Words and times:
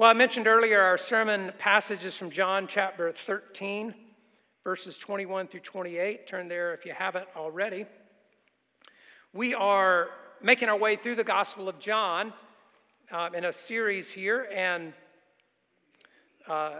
Well, 0.00 0.08
I 0.08 0.14
mentioned 0.14 0.46
earlier 0.46 0.80
our 0.80 0.96
sermon 0.96 1.52
passages 1.58 2.16
from 2.16 2.30
John 2.30 2.66
chapter 2.66 3.12
13, 3.12 3.92
verses 4.64 4.96
21 4.96 5.48
through 5.48 5.60
28. 5.60 6.26
Turn 6.26 6.48
there 6.48 6.72
if 6.72 6.86
you 6.86 6.94
haven't 6.94 7.26
already. 7.36 7.84
We 9.34 9.52
are 9.52 10.08
making 10.40 10.70
our 10.70 10.78
way 10.78 10.96
through 10.96 11.16
the 11.16 11.24
Gospel 11.24 11.68
of 11.68 11.78
John 11.78 12.32
uh, 13.12 13.28
in 13.36 13.44
a 13.44 13.52
series 13.52 14.10
here 14.10 14.48
and 14.50 14.94
uh, 16.48 16.76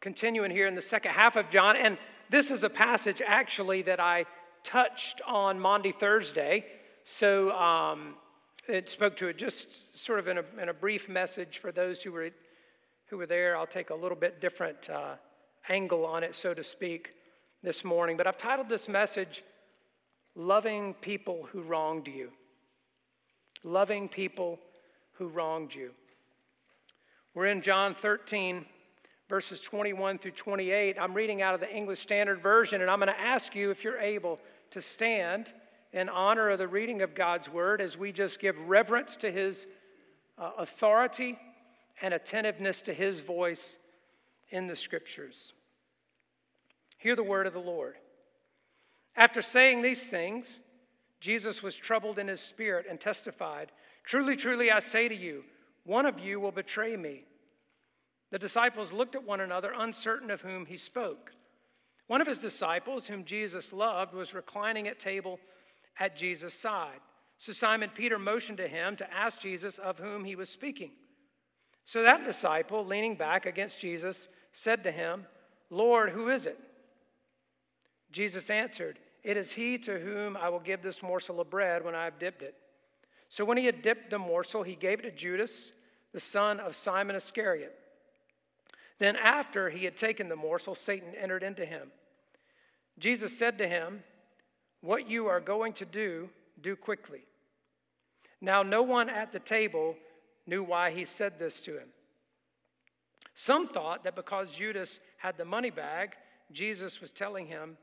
continuing 0.00 0.50
here 0.50 0.66
in 0.66 0.74
the 0.74 0.82
second 0.82 1.12
half 1.12 1.36
of 1.36 1.50
John. 1.50 1.76
And 1.76 1.96
this 2.28 2.50
is 2.50 2.64
a 2.64 2.70
passage 2.70 3.22
actually 3.24 3.82
that 3.82 4.00
I 4.00 4.26
touched 4.64 5.20
on 5.28 5.60
Maundy 5.60 5.92
Thursday. 5.92 6.64
So 7.04 7.56
um, 7.56 8.16
it 8.66 8.88
spoke 8.88 9.14
to 9.18 9.28
it 9.28 9.38
just 9.38 9.96
sort 9.96 10.18
of 10.18 10.26
in 10.26 10.38
a, 10.38 10.44
in 10.60 10.68
a 10.68 10.74
brief 10.74 11.08
message 11.08 11.58
for 11.58 11.70
those 11.70 12.02
who 12.02 12.10
were 12.10 12.30
who 13.08 13.16
were 13.16 13.26
there. 13.26 13.56
I'll 13.56 13.66
take 13.66 13.90
a 13.90 13.94
little 13.94 14.16
bit 14.16 14.40
different 14.40 14.88
uh, 14.90 15.14
angle 15.68 16.04
on 16.04 16.22
it, 16.22 16.34
so 16.34 16.52
to 16.54 16.62
speak, 16.62 17.14
this 17.62 17.84
morning. 17.84 18.16
But 18.16 18.26
I've 18.26 18.36
titled 18.36 18.68
this 18.68 18.88
message, 18.88 19.42
Loving 20.34 20.94
People 20.94 21.48
Who 21.52 21.62
Wronged 21.62 22.06
You. 22.06 22.30
Loving 23.64 24.08
People 24.08 24.60
Who 25.12 25.28
Wronged 25.28 25.74
You. 25.74 25.92
We're 27.34 27.46
in 27.46 27.62
John 27.62 27.94
13, 27.94 28.66
verses 29.28 29.60
21 29.60 30.18
through 30.18 30.32
28. 30.32 30.98
I'm 31.00 31.14
reading 31.14 31.40
out 31.40 31.54
of 31.54 31.60
the 31.60 31.74
English 31.74 32.00
Standard 32.00 32.42
Version, 32.42 32.82
and 32.82 32.90
I'm 32.90 32.98
going 32.98 33.12
to 33.12 33.20
ask 33.20 33.54
you 33.54 33.70
if 33.70 33.84
you're 33.84 33.98
able 33.98 34.38
to 34.70 34.82
stand 34.82 35.52
in 35.94 36.10
honor 36.10 36.50
of 36.50 36.58
the 36.58 36.68
reading 36.68 37.00
of 37.00 37.14
God's 37.14 37.48
Word 37.48 37.80
as 37.80 37.96
we 37.96 38.12
just 38.12 38.38
give 38.38 38.58
reverence 38.68 39.16
to 39.16 39.30
His 39.30 39.66
uh, 40.36 40.50
authority 40.58 41.38
and 42.02 42.14
attentiveness 42.14 42.82
to 42.82 42.92
his 42.92 43.20
voice 43.20 43.78
in 44.50 44.66
the 44.66 44.76
scriptures. 44.76 45.52
Hear 46.98 47.16
the 47.16 47.22
word 47.22 47.46
of 47.46 47.52
the 47.52 47.58
Lord. 47.60 47.94
After 49.16 49.42
saying 49.42 49.82
these 49.82 50.10
things, 50.10 50.60
Jesus 51.20 51.62
was 51.62 51.74
troubled 51.74 52.18
in 52.18 52.28
his 52.28 52.40
spirit 52.40 52.86
and 52.88 53.00
testified, 53.00 53.72
Truly, 54.04 54.36
truly, 54.36 54.70
I 54.70 54.78
say 54.78 55.08
to 55.08 55.14
you, 55.14 55.44
one 55.84 56.06
of 56.06 56.18
you 56.18 56.40
will 56.40 56.52
betray 56.52 56.96
me. 56.96 57.24
The 58.30 58.38
disciples 58.38 58.92
looked 58.92 59.14
at 59.14 59.24
one 59.24 59.40
another, 59.40 59.72
uncertain 59.76 60.30
of 60.30 60.40
whom 60.40 60.66
he 60.66 60.76
spoke. 60.76 61.32
One 62.06 62.20
of 62.20 62.26
his 62.26 62.38
disciples, 62.38 63.06
whom 63.06 63.24
Jesus 63.24 63.72
loved, 63.72 64.14
was 64.14 64.34
reclining 64.34 64.88
at 64.88 64.98
table 64.98 65.40
at 65.98 66.16
Jesus' 66.16 66.54
side. 66.54 67.00
So 67.38 67.52
Simon 67.52 67.90
Peter 67.94 68.18
motioned 68.18 68.58
to 68.58 68.68
him 68.68 68.96
to 68.96 69.14
ask 69.14 69.40
Jesus 69.40 69.78
of 69.78 69.98
whom 69.98 70.24
he 70.24 70.36
was 70.36 70.48
speaking. 70.48 70.92
So 71.88 72.02
that 72.02 72.26
disciple, 72.26 72.84
leaning 72.84 73.14
back 73.14 73.46
against 73.46 73.80
Jesus, 73.80 74.28
said 74.52 74.84
to 74.84 74.92
him, 74.92 75.24
Lord, 75.70 76.10
who 76.10 76.28
is 76.28 76.44
it? 76.44 76.60
Jesus 78.12 78.50
answered, 78.50 78.98
It 79.24 79.38
is 79.38 79.54
he 79.54 79.78
to 79.78 79.98
whom 79.98 80.36
I 80.36 80.50
will 80.50 80.60
give 80.60 80.82
this 80.82 81.02
morsel 81.02 81.40
of 81.40 81.48
bread 81.48 81.82
when 81.82 81.94
I 81.94 82.04
have 82.04 82.18
dipped 82.18 82.42
it. 82.42 82.54
So 83.30 83.42
when 83.42 83.56
he 83.56 83.64
had 83.64 83.80
dipped 83.80 84.10
the 84.10 84.18
morsel, 84.18 84.62
he 84.62 84.74
gave 84.74 84.98
it 84.98 85.04
to 85.04 85.10
Judas, 85.10 85.72
the 86.12 86.20
son 86.20 86.60
of 86.60 86.76
Simon 86.76 87.16
Iscariot. 87.16 87.74
Then, 88.98 89.16
after 89.16 89.70
he 89.70 89.86
had 89.86 89.96
taken 89.96 90.28
the 90.28 90.36
morsel, 90.36 90.74
Satan 90.74 91.14
entered 91.14 91.42
into 91.42 91.64
him. 91.64 91.90
Jesus 92.98 93.38
said 93.38 93.56
to 93.56 93.66
him, 93.66 94.02
What 94.82 95.08
you 95.08 95.26
are 95.28 95.40
going 95.40 95.72
to 95.72 95.86
do, 95.86 96.28
do 96.60 96.76
quickly. 96.76 97.22
Now, 98.42 98.62
no 98.62 98.82
one 98.82 99.08
at 99.08 99.32
the 99.32 99.40
table 99.40 99.96
knew 100.48 100.64
why 100.64 100.90
he 100.90 101.04
said 101.04 101.38
this 101.38 101.60
to 101.60 101.74
him. 101.74 101.88
Some 103.34 103.68
thought 103.68 104.02
that 104.04 104.16
because 104.16 104.56
Judas 104.56 104.98
had 105.18 105.36
the 105.36 105.44
money 105.44 105.70
bag, 105.70 106.14
Jesus 106.50 107.00
was 107.00 107.12
telling 107.12 107.46
him, 107.46 107.76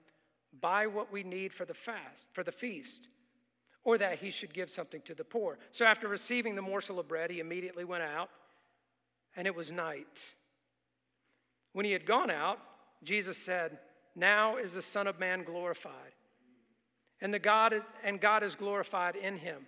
buy 0.59 0.87
what 0.87 1.11
we 1.11 1.23
need 1.23 1.53
for 1.53 1.63
the 1.63 1.73
fast, 1.73 2.25
for 2.33 2.43
the 2.43 2.51
feast, 2.51 3.07
or 3.83 3.97
that 3.99 4.17
he 4.17 4.31
should 4.31 4.53
give 4.53 4.69
something 4.69 5.01
to 5.03 5.13
the 5.13 5.23
poor. 5.23 5.59
So 5.71 5.85
after 5.85 6.07
receiving 6.07 6.55
the 6.55 6.61
morsel 6.61 6.99
of 6.99 7.07
bread, 7.07 7.29
he 7.29 7.39
immediately 7.39 7.85
went 7.85 8.03
out, 8.03 8.29
and 9.35 9.45
it 9.45 9.55
was 9.55 9.71
night. 9.71 10.23
When 11.73 11.85
he 11.85 11.91
had 11.91 12.05
gone 12.05 12.31
out, 12.31 12.59
Jesus 13.03 13.37
said, 13.37 13.77
Now 14.15 14.57
is 14.57 14.73
the 14.73 14.81
Son 14.81 15.07
of 15.07 15.19
Man 15.19 15.43
glorified, 15.43 16.15
and, 17.21 17.33
the 17.33 17.39
God, 17.39 17.75
and 18.03 18.19
God 18.19 18.43
is 18.43 18.55
glorified 18.55 19.15
in 19.15 19.37
him. 19.37 19.67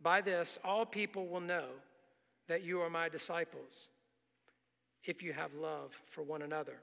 By 0.00 0.20
this, 0.20 0.58
all 0.64 0.84
people 0.84 1.26
will 1.26 1.40
know 1.40 1.66
that 2.48 2.62
you 2.62 2.80
are 2.80 2.90
my 2.90 3.08
disciples 3.08 3.88
if 5.04 5.22
you 5.22 5.32
have 5.32 5.54
love 5.54 5.98
for 6.06 6.22
one 6.22 6.42
another. 6.42 6.76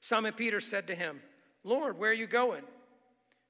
Simon 0.00 0.32
Peter 0.32 0.60
said 0.60 0.86
to 0.86 0.94
him, 0.94 1.20
Lord, 1.64 1.98
where 1.98 2.10
are 2.10 2.14
you 2.14 2.26
going? 2.26 2.62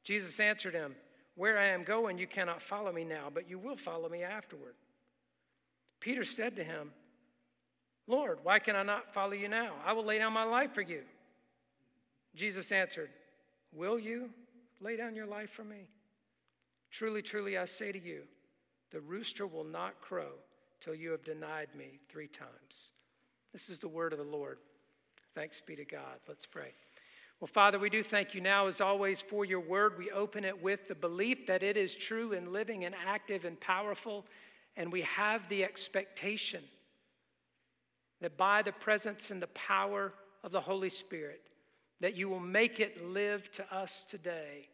Jesus 0.02 0.40
answered 0.40 0.74
him, 0.74 0.94
Where 1.34 1.58
I 1.58 1.66
am 1.66 1.84
going, 1.84 2.18
you 2.18 2.26
cannot 2.26 2.62
follow 2.62 2.92
me 2.92 3.04
now, 3.04 3.30
but 3.32 3.48
you 3.48 3.58
will 3.58 3.76
follow 3.76 4.08
me 4.08 4.22
afterward. 4.22 4.74
Peter 6.00 6.24
said 6.24 6.56
to 6.56 6.64
him, 6.64 6.92
Lord, 8.06 8.38
why 8.42 8.58
can 8.58 8.74
I 8.74 8.82
not 8.82 9.12
follow 9.12 9.34
you 9.34 9.48
now? 9.48 9.72
I 9.84 9.92
will 9.92 10.04
lay 10.04 10.18
down 10.18 10.32
my 10.32 10.44
life 10.44 10.72
for 10.72 10.80
you. 10.80 11.02
Jesus 12.34 12.72
answered, 12.72 13.10
Will 13.72 13.98
you 13.98 14.30
lay 14.80 14.96
down 14.96 15.14
your 15.14 15.26
life 15.26 15.50
for 15.50 15.64
me? 15.64 15.88
Truly, 16.90 17.22
truly, 17.22 17.58
I 17.58 17.64
say 17.64 17.92
to 17.92 17.98
you, 17.98 18.22
the 18.90 19.00
rooster 19.00 19.46
will 19.46 19.64
not 19.64 20.00
crow 20.00 20.32
till 20.80 20.94
you 20.94 21.10
have 21.10 21.24
denied 21.24 21.68
me 21.76 22.00
three 22.08 22.28
times. 22.28 22.92
This 23.52 23.68
is 23.68 23.78
the 23.78 23.88
word 23.88 24.12
of 24.12 24.18
the 24.18 24.24
Lord. 24.24 24.58
Thanks 25.34 25.60
be 25.60 25.76
to 25.76 25.84
God. 25.84 26.18
Let's 26.26 26.46
pray. 26.46 26.72
Well, 27.40 27.48
Father, 27.48 27.78
we 27.78 27.90
do 27.90 28.02
thank 28.02 28.34
you 28.34 28.40
now, 28.40 28.66
as 28.66 28.80
always, 28.80 29.20
for 29.20 29.44
your 29.44 29.60
word. 29.60 29.96
We 29.96 30.10
open 30.10 30.44
it 30.44 30.60
with 30.60 30.88
the 30.88 30.94
belief 30.94 31.46
that 31.46 31.62
it 31.62 31.76
is 31.76 31.94
true 31.94 32.32
and 32.32 32.48
living 32.48 32.84
and 32.84 32.94
active 33.06 33.44
and 33.44 33.60
powerful, 33.60 34.24
and 34.76 34.90
we 34.90 35.02
have 35.02 35.48
the 35.48 35.62
expectation 35.62 36.64
that 38.20 38.36
by 38.36 38.62
the 38.62 38.72
presence 38.72 39.30
and 39.30 39.40
the 39.40 39.48
power 39.48 40.12
of 40.42 40.50
the 40.50 40.60
Holy 40.60 40.90
Spirit, 40.90 41.42
that 42.00 42.16
you 42.16 42.28
will 42.28 42.40
make 42.40 42.80
it 42.80 43.06
live 43.06 43.50
to 43.52 43.74
us 43.74 44.04
today 44.04 44.68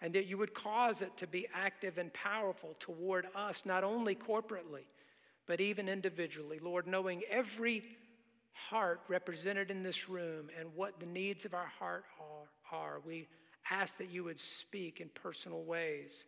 and 0.00 0.14
that 0.14 0.26
you 0.26 0.38
would 0.38 0.54
cause 0.54 1.02
it 1.02 1.16
to 1.16 1.26
be 1.26 1.48
active 1.52 1.98
and 1.98 2.12
powerful 2.12 2.76
toward 2.78 3.26
us, 3.34 3.66
not 3.66 3.84
only 3.84 4.14
corporately, 4.14 4.84
but 5.46 5.60
even 5.60 5.88
individually. 5.88 6.58
Lord, 6.62 6.86
knowing 6.86 7.22
every 7.30 7.82
heart 8.52 9.00
represented 9.08 9.70
in 9.70 9.82
this 9.82 10.08
room 10.08 10.48
and 10.58 10.68
what 10.74 11.00
the 11.00 11.06
needs 11.06 11.44
of 11.44 11.54
our 11.54 11.70
heart 11.78 12.04
are, 12.20 12.78
are, 12.78 13.00
we 13.04 13.26
ask 13.70 13.98
that 13.98 14.10
you 14.10 14.24
would 14.24 14.38
speak 14.38 15.00
in 15.00 15.08
personal 15.14 15.62
ways 15.62 16.26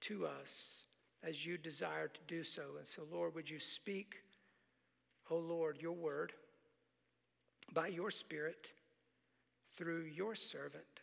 to 0.00 0.26
us 0.26 0.84
as 1.22 1.44
you 1.44 1.58
desire 1.58 2.08
to 2.08 2.20
do 2.26 2.44
so. 2.44 2.62
And 2.78 2.86
so, 2.86 3.02
Lord, 3.10 3.34
would 3.34 3.50
you 3.50 3.58
speak, 3.58 4.16
oh 5.30 5.38
Lord, 5.38 5.78
your 5.80 5.92
word 5.92 6.32
by 7.72 7.88
your 7.88 8.10
Spirit 8.10 8.72
through 9.76 10.04
your 10.04 10.34
servant 10.34 10.97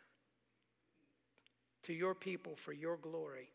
to 1.85 1.93
your 1.93 2.15
people 2.15 2.55
for 2.55 2.73
your 2.73 2.97
glory 2.97 3.49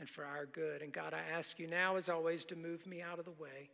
and 0.00 0.08
for 0.08 0.24
our 0.24 0.46
good. 0.46 0.82
And 0.82 0.92
God, 0.92 1.12
I 1.12 1.20
ask 1.36 1.58
you 1.58 1.66
now, 1.66 1.96
as 1.96 2.08
always, 2.08 2.44
to 2.46 2.56
move 2.56 2.86
me 2.86 3.02
out 3.02 3.18
of 3.18 3.24
the 3.24 3.32
way 3.32 3.70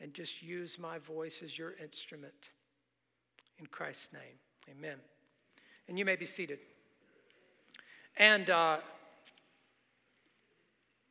and 0.00 0.14
just 0.14 0.42
use 0.42 0.78
my 0.78 0.98
voice 0.98 1.42
as 1.42 1.58
your 1.58 1.74
instrument. 1.82 2.50
In 3.58 3.66
Christ's 3.66 4.12
name, 4.12 4.38
amen. 4.70 4.96
And 5.88 5.98
you 5.98 6.04
may 6.04 6.16
be 6.16 6.24
seated. 6.24 6.60
And 8.16 8.48
uh, 8.48 8.78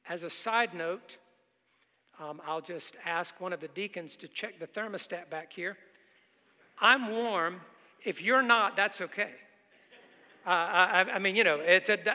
as 0.07 0.23
a 0.23 0.29
side 0.29 0.73
note, 0.73 1.17
um, 2.19 2.41
I'll 2.45 2.61
just 2.61 2.95
ask 3.05 3.39
one 3.41 3.51
of 3.51 3.59
the 3.59 3.67
deacons 3.69 4.15
to 4.17 4.27
check 4.27 4.59
the 4.59 4.67
thermostat 4.67 5.29
back 5.29 5.51
here. 5.51 5.77
I'm 6.79 7.11
warm. 7.11 7.61
If 8.03 8.21
you're 8.21 8.41
not, 8.41 8.75
that's 8.75 9.01
okay. 9.01 9.31
Uh, 10.45 10.49
I, 10.49 11.05
I, 11.13 11.19
mean, 11.19 11.35
you 11.35 11.43
know, 11.43 11.59
a, 11.59 11.75
it 11.75 12.05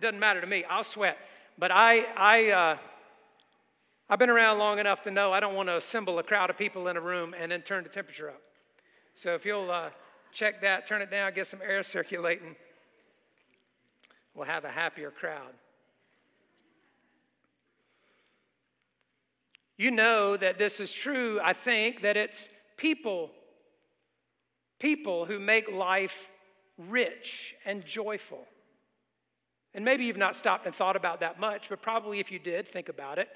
doesn't 0.00 0.18
matter 0.18 0.40
to 0.40 0.46
me. 0.46 0.64
I'll 0.68 0.82
sweat. 0.82 1.18
But 1.56 1.70
I, 1.70 2.04
I, 2.16 2.50
uh, 2.50 2.76
I've 4.08 4.18
been 4.18 4.30
around 4.30 4.58
long 4.58 4.78
enough 4.78 5.02
to 5.02 5.10
know 5.10 5.32
I 5.32 5.40
don't 5.40 5.54
want 5.54 5.68
to 5.68 5.76
assemble 5.76 6.18
a 6.18 6.22
crowd 6.22 6.50
of 6.50 6.58
people 6.58 6.88
in 6.88 6.96
a 6.96 7.00
room 7.00 7.34
and 7.38 7.52
then 7.52 7.62
turn 7.62 7.84
the 7.84 7.88
temperature 7.88 8.28
up. 8.28 8.40
So 9.14 9.34
if 9.34 9.46
you'll 9.46 9.70
uh, 9.70 9.90
check 10.32 10.60
that, 10.62 10.86
turn 10.86 11.00
it 11.00 11.10
down, 11.10 11.32
get 11.32 11.46
some 11.46 11.60
air 11.62 11.82
circulating, 11.82 12.56
we'll 14.34 14.46
have 14.46 14.64
a 14.64 14.70
happier 14.70 15.10
crowd. 15.10 15.52
You 19.78 19.90
know 19.90 20.36
that 20.36 20.58
this 20.58 20.80
is 20.80 20.92
true, 20.92 21.38
I 21.42 21.52
think, 21.52 22.02
that 22.02 22.16
it's 22.16 22.48
people, 22.76 23.30
people 24.78 25.26
who 25.26 25.38
make 25.38 25.70
life 25.70 26.30
rich 26.78 27.54
and 27.64 27.84
joyful. 27.84 28.46
And 29.74 29.84
maybe 29.84 30.04
you've 30.04 30.16
not 30.16 30.34
stopped 30.34 30.66
and 30.66 30.74
thought 30.74 30.96
about 30.96 31.20
that 31.20 31.38
much, 31.38 31.68
but 31.68 31.82
probably 31.82 32.18
if 32.18 32.32
you 32.32 32.38
did, 32.38 32.66
think 32.66 32.88
about 32.88 33.18
it. 33.18 33.28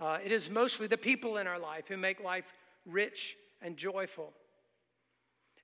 Uh, 0.00 0.18
it 0.24 0.32
is 0.32 0.48
mostly 0.50 0.86
the 0.86 0.98
people 0.98 1.36
in 1.36 1.46
our 1.46 1.58
life 1.58 1.88
who 1.88 1.96
make 1.96 2.22
life 2.22 2.52
rich 2.86 3.36
and 3.62 3.76
joyful. 3.76 4.32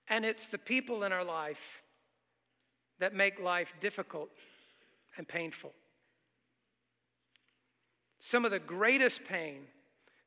And 0.08 0.24
it's 0.24 0.48
the 0.48 0.58
people 0.58 1.02
in 1.04 1.12
our 1.12 1.24
life 1.24 1.82
that 2.98 3.14
make 3.14 3.40
life 3.40 3.72
difficult 3.80 4.30
and 5.16 5.26
painful. 5.26 5.72
Some 8.18 8.44
of 8.44 8.50
the 8.50 8.58
greatest 8.58 9.24
pain 9.24 9.66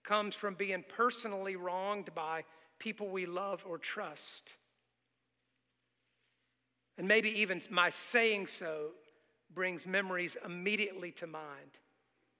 comes 0.04 0.36
from 0.36 0.54
being 0.54 0.83
personally 0.88 1.56
wronged 1.56 2.13
by 2.13 2.44
people 2.80 3.10
we 3.10 3.25
love 3.25 3.66
or 3.68 3.78
trust. 3.78 4.54
And 6.97 7.07
maybe 7.07 7.29
even 7.39 7.61
my 7.69 7.89
saying 7.89 8.47
so 8.47 8.91
brings 9.53 9.85
memories 9.85 10.38
immediately 10.45 11.11
to 11.11 11.27
mind 11.27 11.77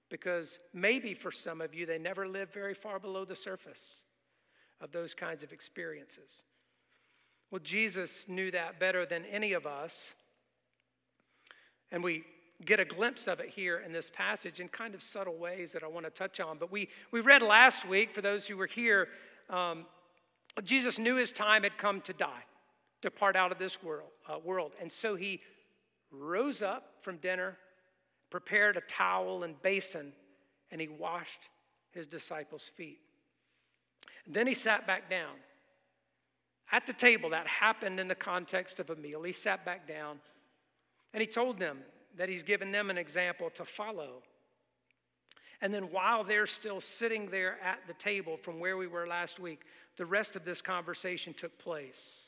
because 0.10 0.60
maybe 0.74 1.14
for 1.14 1.32
some 1.32 1.62
of 1.62 1.74
you, 1.74 1.86
they 1.86 1.98
never 1.98 2.28
lived 2.28 2.54
very 2.54 2.74
far 2.74 3.00
below 3.00 3.26
the 3.26 3.36
surface 3.36 4.02
of 4.82 4.92
those 4.92 5.14
kinds 5.14 5.44
of 5.44 5.52
experiences. 5.52 6.44
Well, 7.52 7.62
Jesus 7.64 8.28
knew 8.28 8.52
that 8.52 8.80
better 8.80 9.06
than 9.06 9.26
any 9.26 9.54
of 9.54 9.66
us. 9.66 10.16
And 11.92 12.04
we 12.04 12.24
get 12.66 12.80
a 12.80 12.86
glimpse 12.86 13.28
of 13.28 13.40
it 13.40 13.50
here 13.50 13.80
in 13.86 13.92
this 13.92 14.10
passage 14.10 14.60
in 14.60 14.68
kind 14.68 14.96
of 14.96 15.02
subtle 15.02 15.36
ways 15.36 15.72
that 15.72 15.84
I 15.84 15.88
want 15.88 16.06
to 16.06 16.10
touch 16.10 16.40
on. 16.40 16.58
But 16.58 16.72
we, 16.72 16.90
we 17.12 17.22
read 17.22 17.42
last 17.42 17.88
week, 17.88 18.12
for 18.12 18.22
those 18.22 18.48
who 18.48 18.58
were 18.58 18.68
here, 18.68 19.08
um, 19.50 19.86
Jesus 20.64 20.98
knew 20.98 21.16
his 21.16 21.32
time 21.32 21.64
had 21.64 21.78
come 21.78 22.02
to 22.02 22.14
die, 22.14 22.44
to 23.02 23.12
part 23.12 23.36
out 23.36 23.52
of 23.52 23.60
this 23.60 23.84
world, 23.84 24.10
uh, 24.28 24.40
world. 24.40 24.72
And 24.82 24.92
so 24.92 25.16
he 25.16 25.42
rose 26.12 26.62
up 26.62 26.94
from 27.02 27.18
dinner 27.18 27.58
prepared 28.30 28.78
a 28.78 28.82
towel 28.82 29.44
and 29.44 29.62
basin, 29.62 30.14
and 30.72 30.82
he 30.82 30.88
washed 30.88 31.50
his 31.92 32.08
disciples' 32.08 32.70
feet. 32.76 33.00
And 34.26 34.36
then 34.36 34.48
he 34.48 34.54
sat 34.54 34.86
back 34.86 35.10
down. 35.10 35.36
At 36.72 36.86
the 36.86 36.94
table, 36.94 37.30
that 37.30 37.48
happened 37.48 38.00
in 38.00 38.10
the 38.10 38.16
context 38.16 38.80
of 38.80 38.90
a 38.90 38.96
meal. 38.96 39.24
He 39.24 39.32
sat 39.32 39.64
back 39.64 39.88
down 39.88 40.20
and 41.14 41.22
he 41.22 41.28
told 41.28 41.58
them 41.58 41.80
that 42.18 42.28
he's 42.28 42.44
given 42.44 42.74
them 42.74 42.90
an 42.90 42.98
example 42.98 43.50
to 43.52 43.64
follow. 43.64 44.22
And 45.62 45.74
then 45.74 45.84
while 45.84 46.26
they're 46.26 46.46
still 46.46 46.82
sitting 46.82 47.30
there 47.30 47.58
at 47.64 47.88
the 47.88 47.94
table 47.94 48.36
from 48.36 48.60
where 48.60 48.76
we 48.76 48.86
were 48.86 49.08
last 49.08 49.40
week, 49.40 49.62
the 49.96 50.06
rest 50.06 50.36
of 50.36 50.44
this 50.44 50.62
conversation 50.62 51.34
took 51.34 51.58
place. 51.58 52.27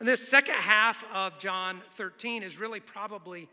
And 0.00 0.08
this 0.08 0.26
second 0.26 0.56
half 0.56 1.04
of 1.12 1.38
John 1.38 1.80
13 1.92 2.42
is 2.42 2.58
really 2.58 2.80
probably 2.80 3.48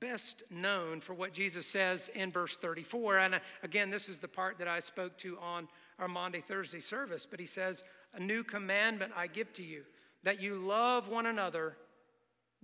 best 0.00 0.42
known 0.50 1.00
for 1.00 1.14
what 1.14 1.32
Jesus 1.32 1.66
says 1.66 2.10
in 2.14 2.32
verse 2.32 2.56
34. 2.56 3.18
And 3.18 3.34
uh, 3.36 3.38
again, 3.62 3.90
this 3.90 4.08
is 4.08 4.18
the 4.18 4.28
part 4.28 4.58
that 4.58 4.68
I 4.68 4.78
spoke 4.80 5.16
to 5.18 5.38
on 5.38 5.68
our 5.98 6.08
Maundy, 6.08 6.40
Thursday 6.40 6.80
service. 6.80 7.26
But 7.26 7.40
he 7.40 7.46
says, 7.46 7.84
A 8.14 8.20
new 8.20 8.42
commandment 8.42 9.12
I 9.16 9.26
give 9.26 9.52
to 9.54 9.62
you, 9.62 9.82
that 10.24 10.40
you 10.40 10.56
love 10.56 11.08
one 11.08 11.26
another 11.26 11.76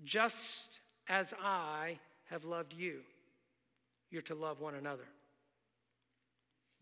just 0.05 0.81
as 1.09 1.35
I 1.43 1.99
have 2.31 2.45
loved 2.45 2.75
you. 2.75 3.01
You're 4.11 4.23
to 4.23 4.35
love 4.35 4.61
one 4.61 4.75
another. 4.75 5.07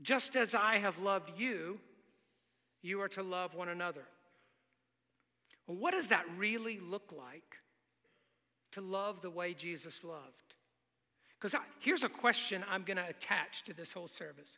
Just 0.03 0.37
as 0.37 0.55
I 0.55 0.79
have 0.79 0.99
loved 0.99 1.33
you, 1.39 1.81
you 2.83 3.01
are 3.01 3.09
to 3.09 3.23
love 3.23 3.55
one 3.55 3.69
another. 3.69 4.03
What 5.67 5.93
does 5.93 6.09
that 6.09 6.25
really 6.37 6.79
look 6.79 7.13
like 7.17 7.57
to 8.73 8.81
love 8.81 9.21
the 9.21 9.31
way 9.31 9.53
Jesus 9.53 10.05
loved? 10.05 10.55
Because 11.39 11.61
here's 11.81 12.05
a 12.05 12.09
question 12.09 12.65
I'm 12.71 12.83
going 12.83 12.97
to 12.97 13.09
attach 13.09 13.65
to 13.65 13.75
this 13.75 13.93
whole 13.93 14.09
service 14.09 14.57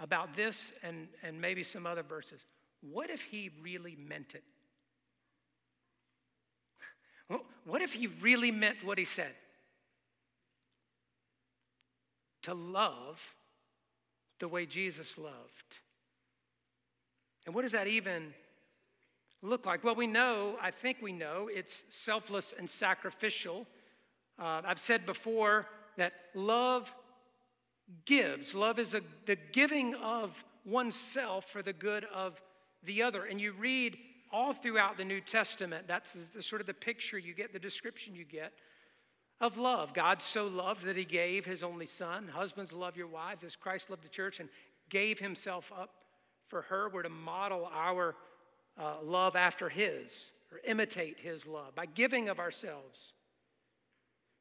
about 0.00 0.34
this 0.34 0.72
and, 0.82 1.08
and 1.22 1.40
maybe 1.40 1.62
some 1.62 1.86
other 1.86 2.02
verses. 2.02 2.44
What 2.80 3.10
if 3.10 3.22
he 3.22 3.50
really 3.62 3.96
meant 3.96 4.34
it? 4.34 4.42
What 7.64 7.80
if 7.80 7.92
he 7.92 8.08
really 8.08 8.50
meant 8.50 8.84
what 8.84 8.98
he 8.98 9.04
said? 9.04 9.32
To 12.42 12.54
love 12.54 13.34
the 14.40 14.48
way 14.48 14.66
Jesus 14.66 15.16
loved. 15.16 15.78
And 17.46 17.54
what 17.54 17.62
does 17.62 17.70
that 17.70 17.86
even 17.86 18.34
look 19.42 19.66
like? 19.66 19.84
Well, 19.84 19.94
we 19.94 20.06
know, 20.06 20.56
I 20.60 20.70
think 20.70 20.98
we 21.02 21.12
know, 21.12 21.48
it's 21.52 21.84
selfless 21.88 22.54
and 22.56 22.68
sacrificial. 22.70 23.66
Uh, 24.38 24.62
I've 24.64 24.78
said 24.78 25.04
before 25.04 25.66
that 25.96 26.12
love 26.34 26.92
gives. 28.06 28.54
Love 28.54 28.78
is 28.78 28.94
a, 28.94 29.02
the 29.26 29.36
giving 29.52 29.94
of 29.96 30.44
oneself 30.64 31.46
for 31.46 31.62
the 31.62 31.72
good 31.72 32.04
of 32.14 32.40
the 32.84 33.02
other. 33.02 33.24
And 33.24 33.40
you 33.40 33.52
read 33.52 33.98
all 34.32 34.52
throughout 34.52 34.96
the 34.96 35.04
New 35.04 35.20
Testament, 35.20 35.86
that's 35.86 36.14
the, 36.14 36.36
the, 36.36 36.42
sort 36.42 36.60
of 36.60 36.66
the 36.66 36.74
picture 36.74 37.18
you 37.18 37.34
get, 37.34 37.52
the 37.52 37.58
description 37.58 38.14
you 38.14 38.24
get 38.24 38.52
of 39.40 39.58
love. 39.58 39.92
God 39.92 40.22
so 40.22 40.46
loved 40.46 40.84
that 40.84 40.96
he 40.96 41.04
gave 41.04 41.44
his 41.44 41.62
only 41.62 41.86
son. 41.86 42.28
Husbands, 42.28 42.72
love 42.72 42.96
your 42.96 43.08
wives 43.08 43.44
as 43.44 43.56
Christ 43.56 43.90
loved 43.90 44.04
the 44.04 44.08
church 44.08 44.40
and 44.40 44.48
gave 44.88 45.18
himself 45.18 45.72
up 45.76 45.90
for 46.46 46.62
her. 46.62 46.88
We're 46.88 47.02
to 47.02 47.08
model 47.08 47.68
our 47.74 48.14
uh, 48.78 48.94
love 49.02 49.36
after 49.36 49.68
his 49.68 50.30
or 50.50 50.60
imitate 50.64 51.20
his 51.20 51.46
love 51.46 51.74
by 51.74 51.86
giving 51.86 52.28
of 52.28 52.38
ourselves 52.38 53.14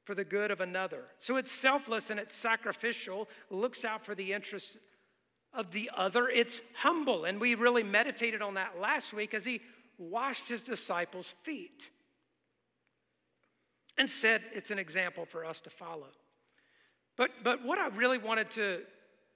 for 0.03 0.15
the 0.15 0.23
good 0.23 0.51
of 0.51 0.61
another. 0.61 1.03
So 1.19 1.37
it's 1.37 1.51
selfless 1.51 2.09
and 2.09 2.19
it's 2.19 2.35
sacrificial, 2.35 3.29
looks 3.49 3.85
out 3.85 4.03
for 4.03 4.15
the 4.15 4.33
interests 4.33 4.77
of 5.53 5.71
the 5.71 5.91
other. 5.95 6.27
It's 6.27 6.61
humble. 6.77 7.25
And 7.25 7.39
we 7.39 7.55
really 7.55 7.83
meditated 7.83 8.41
on 8.41 8.55
that 8.55 8.79
last 8.79 9.13
week 9.13 9.33
as 9.33 9.45
he 9.45 9.61
washed 9.97 10.49
his 10.49 10.63
disciples' 10.63 11.33
feet 11.43 11.89
and 13.97 14.09
said 14.09 14.41
it's 14.53 14.71
an 14.71 14.79
example 14.79 15.25
for 15.25 15.45
us 15.45 15.61
to 15.61 15.69
follow. 15.69 16.07
But, 17.17 17.31
but 17.43 17.63
what 17.63 17.77
I 17.77 17.89
really 17.89 18.17
wanted 18.17 18.49
to 18.51 18.81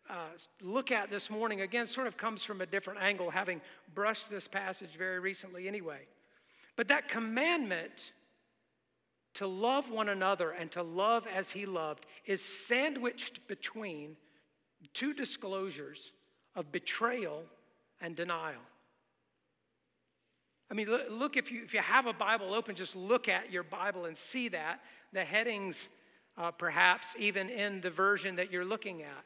uh, 0.09 0.27
look 0.61 0.91
at 0.91 1.09
this 1.09 1.29
morning, 1.29 1.61
again, 1.61 1.87
sort 1.87 2.07
of 2.07 2.17
comes 2.17 2.43
from 2.43 2.61
a 2.61 2.65
different 2.65 3.01
angle, 3.01 3.29
having 3.31 3.61
brushed 3.93 4.29
this 4.29 4.47
passage 4.47 4.91
very 4.91 5.19
recently 5.19 5.67
anyway. 5.67 5.99
But 6.75 6.89
that 6.89 7.07
commandment 7.07 8.13
to 9.35 9.47
love 9.47 9.91
one 9.91 10.09
another 10.09 10.51
and 10.51 10.71
to 10.71 10.83
love 10.83 11.27
as 11.33 11.51
he 11.51 11.65
loved 11.65 12.05
is 12.25 12.41
sandwiched 12.43 13.47
between 13.47 14.15
two 14.93 15.13
disclosures 15.13 16.11
of 16.55 16.71
betrayal 16.71 17.43
and 18.01 18.15
denial. 18.15 18.61
I 20.69 20.73
mean, 20.73 20.87
look, 21.09 21.37
if 21.37 21.51
you, 21.51 21.63
if 21.63 21.73
you 21.73 21.81
have 21.81 22.07
a 22.07 22.13
Bible 22.13 22.53
open, 22.53 22.75
just 22.75 22.95
look 22.95 23.29
at 23.29 23.51
your 23.51 23.63
Bible 23.63 24.05
and 24.05 24.17
see 24.17 24.47
that. 24.49 24.79
The 25.13 25.23
headings, 25.23 25.89
uh, 26.37 26.51
perhaps, 26.51 27.15
even 27.19 27.49
in 27.49 27.81
the 27.81 27.89
version 27.89 28.35
that 28.37 28.51
you're 28.51 28.65
looking 28.65 29.03
at, 29.03 29.23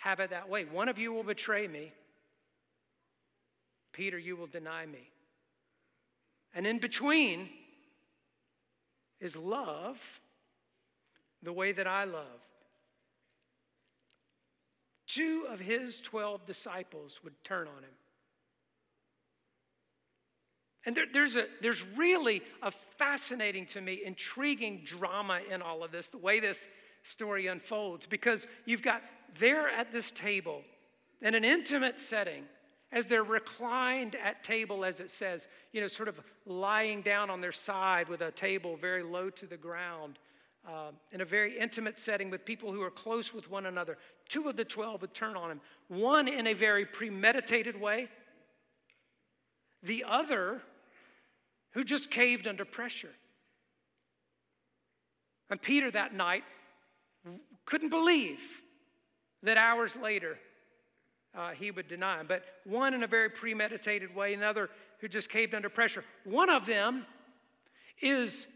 have 0.00 0.18
it 0.20 0.30
that 0.30 0.48
way. 0.48 0.64
One 0.64 0.88
of 0.88 0.98
you 0.98 1.12
will 1.12 1.22
betray 1.22 1.68
me. 1.68 1.92
Peter, 3.92 4.18
you 4.18 4.34
will 4.34 4.46
deny 4.46 4.86
me. 4.86 5.10
And 6.54 6.66
in 6.66 6.78
between, 6.78 7.48
is 9.20 9.36
love 9.36 10.20
the 11.42 11.52
way 11.52 11.72
that 11.72 11.86
I 11.86 12.04
love. 12.04 12.24
Two 15.06 15.46
of 15.50 15.60
his 15.60 16.00
12 16.00 16.46
disciples 16.46 17.20
would 17.22 17.34
turn 17.44 17.68
on 17.68 17.82
him. 17.82 17.90
And 20.86 20.96
there, 20.96 21.04
there's, 21.12 21.36
a, 21.36 21.44
there's 21.60 21.86
really 21.98 22.40
a 22.62 22.70
fascinating 22.70 23.66
to 23.66 23.82
me, 23.82 24.00
intriguing 24.04 24.82
drama 24.84 25.40
in 25.50 25.60
all 25.60 25.84
of 25.84 25.92
this, 25.92 26.08
the 26.08 26.16
way 26.16 26.40
this 26.40 26.68
story 27.02 27.48
unfolds, 27.48 28.06
because 28.06 28.46
you've 28.64 28.82
got 28.82 29.02
there 29.38 29.68
at 29.68 29.92
this 29.92 30.10
table 30.12 30.62
in 31.22 31.34
an 31.34 31.44
intimate 31.44 31.98
setting 31.98 32.44
as 32.92 33.06
they're 33.06 33.22
reclined 33.22 34.16
at 34.16 34.42
table, 34.42 34.84
as 34.84 35.00
it 35.00 35.10
says, 35.10 35.48
you 35.72 35.80
know, 35.80 35.86
sort 35.86 36.08
of 36.08 36.20
lying 36.44 37.02
down 37.02 37.30
on 37.30 37.40
their 37.40 37.52
side 37.52 38.08
with 38.08 38.20
a 38.20 38.32
table 38.32 38.76
very 38.76 39.02
low 39.02 39.30
to 39.30 39.46
the 39.46 39.56
ground. 39.56 40.18
uh, 40.68 40.90
in 41.12 41.20
a 41.20 41.24
very 41.24 41.56
intimate 41.58 41.98
setting 41.98 42.30
with 42.30 42.44
people 42.44 42.72
who 42.72 42.82
are 42.82 42.90
close 42.90 43.32
with 43.32 43.50
one 43.50 43.66
another. 43.66 43.96
Two 44.28 44.48
of 44.48 44.56
the 44.56 44.64
12 44.64 45.00
would 45.00 45.14
turn 45.14 45.36
on 45.36 45.50
him, 45.50 45.60
one 45.88 46.28
in 46.28 46.46
a 46.46 46.52
very 46.52 46.84
premeditated 46.84 47.80
way, 47.80 48.08
the 49.82 50.04
other 50.06 50.62
who 51.72 51.84
just 51.84 52.10
caved 52.10 52.46
under 52.46 52.64
pressure. 52.64 53.12
And 55.48 55.60
Peter 55.60 55.90
that 55.90 56.14
night 56.14 56.44
couldn't 57.64 57.90
believe 57.90 58.62
that 59.42 59.56
hours 59.56 59.96
later 59.96 60.38
uh, 61.34 61.50
he 61.50 61.70
would 61.70 61.88
deny 61.88 62.20
him. 62.20 62.26
But 62.26 62.44
one 62.64 62.94
in 62.94 63.02
a 63.02 63.06
very 63.06 63.30
premeditated 63.30 64.14
way, 64.14 64.34
another 64.34 64.68
who 65.00 65.08
just 65.08 65.30
caved 65.30 65.54
under 65.54 65.68
pressure. 65.68 66.04
One 66.24 66.50
of 66.50 66.66
them 66.66 67.06
is, 68.02 68.46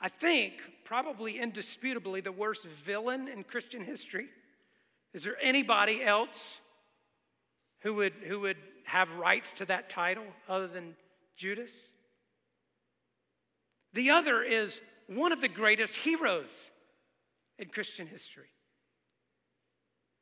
I 0.00 0.08
think, 0.08 0.54
probably 0.84 1.38
indisputably 1.38 2.20
the 2.20 2.32
worst 2.32 2.66
villain 2.66 3.28
in 3.28 3.44
Christian 3.44 3.82
history. 3.82 4.28
Is 5.12 5.24
there 5.24 5.36
anybody 5.42 6.02
else 6.02 6.60
who 7.80 7.94
would, 7.94 8.12
who 8.26 8.40
would 8.40 8.56
have 8.84 9.12
rights 9.14 9.52
to 9.54 9.64
that 9.66 9.90
title 9.90 10.24
other 10.48 10.68
than 10.68 10.94
Judas? 11.36 11.88
The 13.92 14.10
other 14.10 14.42
is 14.42 14.80
one 15.08 15.32
of 15.32 15.40
the 15.40 15.48
greatest 15.48 15.96
heroes 15.96 16.70
in 17.58 17.68
Christian 17.68 18.06
history. 18.06 18.46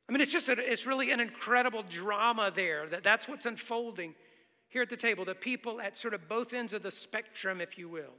I 0.09 0.11
mean, 0.11 0.21
it's 0.21 0.31
just, 0.31 0.49
a, 0.49 0.53
it's 0.53 0.87
really 0.87 1.11
an 1.11 1.19
incredible 1.19 1.83
drama 1.87 2.51
there. 2.53 2.87
That 2.87 3.03
that's 3.03 3.29
what's 3.29 3.45
unfolding 3.45 4.15
here 4.67 4.81
at 4.81 4.89
the 4.89 4.97
table. 4.97 5.23
The 5.23 5.35
people 5.35 5.79
at 5.79 5.95
sort 5.95 6.15
of 6.15 6.27
both 6.27 6.51
ends 6.51 6.73
of 6.73 6.81
the 6.81 6.89
spectrum, 6.89 7.61
if 7.61 7.77
you 7.77 7.87
will, 7.87 8.15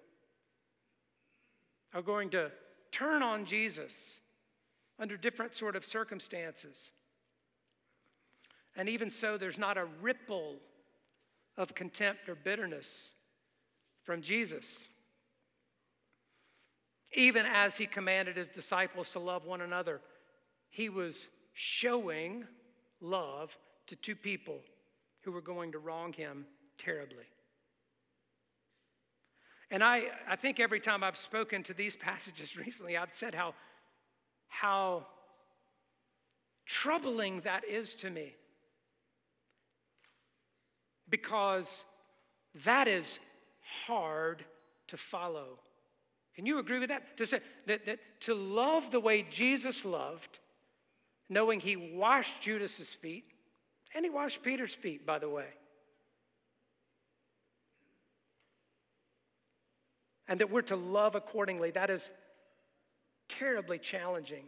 are 1.92 2.00
going 2.00 2.30
to 2.30 2.52
turn 2.92 3.25
on 3.25 3.44
Jesus 3.44 4.20
under 5.00 5.16
different 5.16 5.56
sort 5.56 5.75
of 5.75 5.85
circumstances. 5.85 6.92
And 8.76 8.88
even 8.88 9.11
so, 9.11 9.37
there's 9.37 9.59
not 9.59 9.76
a 9.76 9.87
ripple 10.00 10.59
of 11.56 11.75
contempt 11.75 12.28
or 12.28 12.37
bitterness 12.37 13.11
from 14.04 14.23
Jesus. 14.23 14.87
Even 17.14 17.47
as 17.47 17.76
he 17.76 17.87
commanded 17.87 18.37
his 18.37 18.47
disciples 18.47 19.11
to 19.11 19.18
love 19.18 19.44
one 19.44 19.61
another, 19.61 20.00
he 20.68 20.88
was 20.88 21.28
showing 21.61 22.43
love 23.02 23.59
to 23.87 23.95
two 23.95 24.17
people 24.17 24.61
who 25.21 25.31
were 25.31 25.43
going 25.43 25.73
to 25.73 25.79
wrong 25.79 26.11
him 26.11 26.47
terribly. 26.79 27.26
And 29.71 29.85
I, 29.85 30.05
I 30.26 30.37
think 30.37 30.59
every 30.59 30.81
time 30.81 31.05
I've 31.05 31.19
spoken 31.19 31.62
to 31.64 31.75
these 31.75 31.97
passages 32.11 32.57
recently, 32.57 32.97
I've 32.97 33.12
said 33.12 33.35
how, 33.35 33.55
how 34.49 35.07
troubling 36.64 37.43
that 37.43 37.67
is 37.67 37.95
to 37.97 38.09
me. 38.09 38.35
Because 41.11 41.85
that 42.64 42.88
is 42.88 43.19
hard 43.87 44.47
to 44.87 44.97
follow. 44.97 45.59
Can 46.35 46.47
you 46.47 46.59
agree 46.59 46.79
with 46.79 46.88
that? 46.88 47.19
To 47.19 47.26
say 47.26 47.40
that, 47.67 47.85
that 47.85 47.99
to 48.21 48.35
love 48.35 48.90
the 48.90 49.00
way 49.00 49.26
Jesus 49.29 49.85
loved 49.85 50.39
knowing 51.31 51.61
he 51.61 51.77
washed 51.77 52.43
Judas's 52.43 52.93
feet, 52.93 53.25
and 53.95 54.05
he 54.05 54.11
washed 54.11 54.43
Peter's 54.43 54.75
feet, 54.75 55.07
by 55.07 55.19
the 55.19 55.29
way. 55.29 55.47
And 60.29 60.41
that 60.41 60.51
we're 60.51 60.63
to 60.63 60.77
love 60.77 61.15
accordingly. 61.15 61.71
That 61.71 61.89
is 61.89 62.11
terribly 63.29 63.79
challenging. 63.79 64.45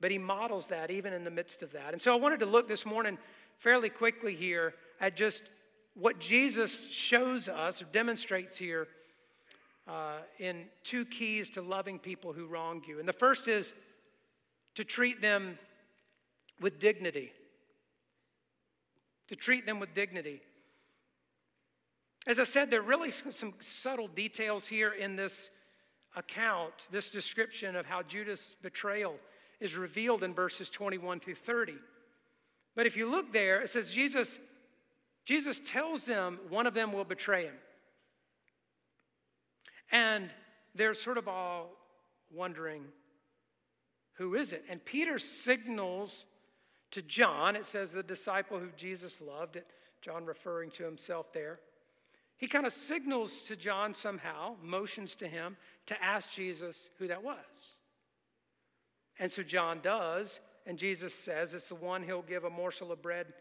But 0.00 0.10
he 0.10 0.18
models 0.18 0.68
that 0.68 0.90
even 0.90 1.12
in 1.12 1.24
the 1.24 1.30
midst 1.30 1.62
of 1.62 1.72
that. 1.72 1.92
And 1.92 2.02
so 2.02 2.12
I 2.12 2.20
wanted 2.20 2.40
to 2.40 2.46
look 2.46 2.68
this 2.68 2.84
morning 2.84 3.18
fairly 3.58 3.88
quickly 3.88 4.34
here 4.34 4.74
at 5.00 5.16
just 5.16 5.42
what 5.94 6.20
Jesus 6.20 6.90
shows 6.90 7.48
us 7.48 7.80
or 7.80 7.86
demonstrates 7.86 8.58
here 8.58 8.88
uh, 9.88 10.18
in 10.38 10.64
two 10.82 11.04
keys 11.06 11.48
to 11.50 11.62
loving 11.62 11.98
people 11.98 12.32
who 12.32 12.46
wrong 12.46 12.82
you. 12.86 13.00
And 13.00 13.08
the 13.08 13.12
first 13.12 13.48
is 13.48 13.72
to 14.74 14.84
treat 14.84 15.22
them 15.22 15.58
with 16.60 16.78
dignity, 16.78 17.32
to 19.28 19.36
treat 19.36 19.66
them 19.66 19.78
with 19.78 19.94
dignity. 19.94 20.40
As 22.26 22.40
I 22.40 22.44
said, 22.44 22.70
there 22.70 22.80
are 22.80 22.84
really 22.84 23.10
some 23.10 23.54
subtle 23.60 24.08
details 24.08 24.66
here 24.66 24.90
in 24.90 25.16
this 25.16 25.50
account, 26.16 26.88
this 26.90 27.10
description 27.10 27.76
of 27.76 27.86
how 27.86 28.02
Judas' 28.02 28.56
betrayal 28.60 29.16
is 29.60 29.76
revealed 29.76 30.22
in 30.22 30.34
verses 30.34 30.68
21 30.68 31.20
through 31.20 31.34
30. 31.34 31.74
But 32.74 32.86
if 32.86 32.96
you 32.96 33.08
look 33.08 33.32
there, 33.32 33.60
it 33.60 33.68
says 33.68 33.92
Jesus, 33.92 34.38
Jesus 35.24 35.60
tells 35.60 36.04
them 36.04 36.38
one 36.48 36.66
of 36.66 36.74
them 36.74 36.92
will 36.92 37.04
betray 37.04 37.44
him. 37.44 37.54
And 39.92 40.30
they're 40.74 40.94
sort 40.94 41.16
of 41.16 41.28
all 41.28 41.70
wondering, 42.32 42.84
who 44.14 44.34
is 44.34 44.52
it? 44.52 44.64
And 44.68 44.84
Peter 44.84 45.18
signals 45.18 46.26
to 46.96 47.02
John. 47.02 47.56
It 47.56 47.66
says 47.66 47.92
the 47.92 48.02
disciple 48.02 48.58
who 48.58 48.68
Jesus 48.74 49.20
loved, 49.20 49.56
it, 49.56 49.66
John 50.00 50.24
referring 50.24 50.70
to 50.72 50.84
himself 50.84 51.30
there. 51.30 51.60
He 52.38 52.46
kind 52.46 52.64
of 52.64 52.72
signals 52.72 53.42
to 53.44 53.56
John 53.56 53.92
somehow, 53.92 54.54
motions 54.62 55.14
to 55.16 55.28
him 55.28 55.58
to 55.86 56.02
ask 56.02 56.32
Jesus 56.32 56.88
who 56.98 57.06
that 57.08 57.22
was. 57.22 57.76
And 59.18 59.30
so 59.30 59.42
John 59.42 59.80
does, 59.82 60.40
and 60.66 60.78
Jesus 60.78 61.12
says 61.12 61.52
it's 61.52 61.68
the 61.68 61.74
one 61.74 62.02
he'll 62.02 62.22
give 62.22 62.44
a 62.44 62.50
morsel 62.50 62.90
of 62.92 63.02
bread 63.02 63.34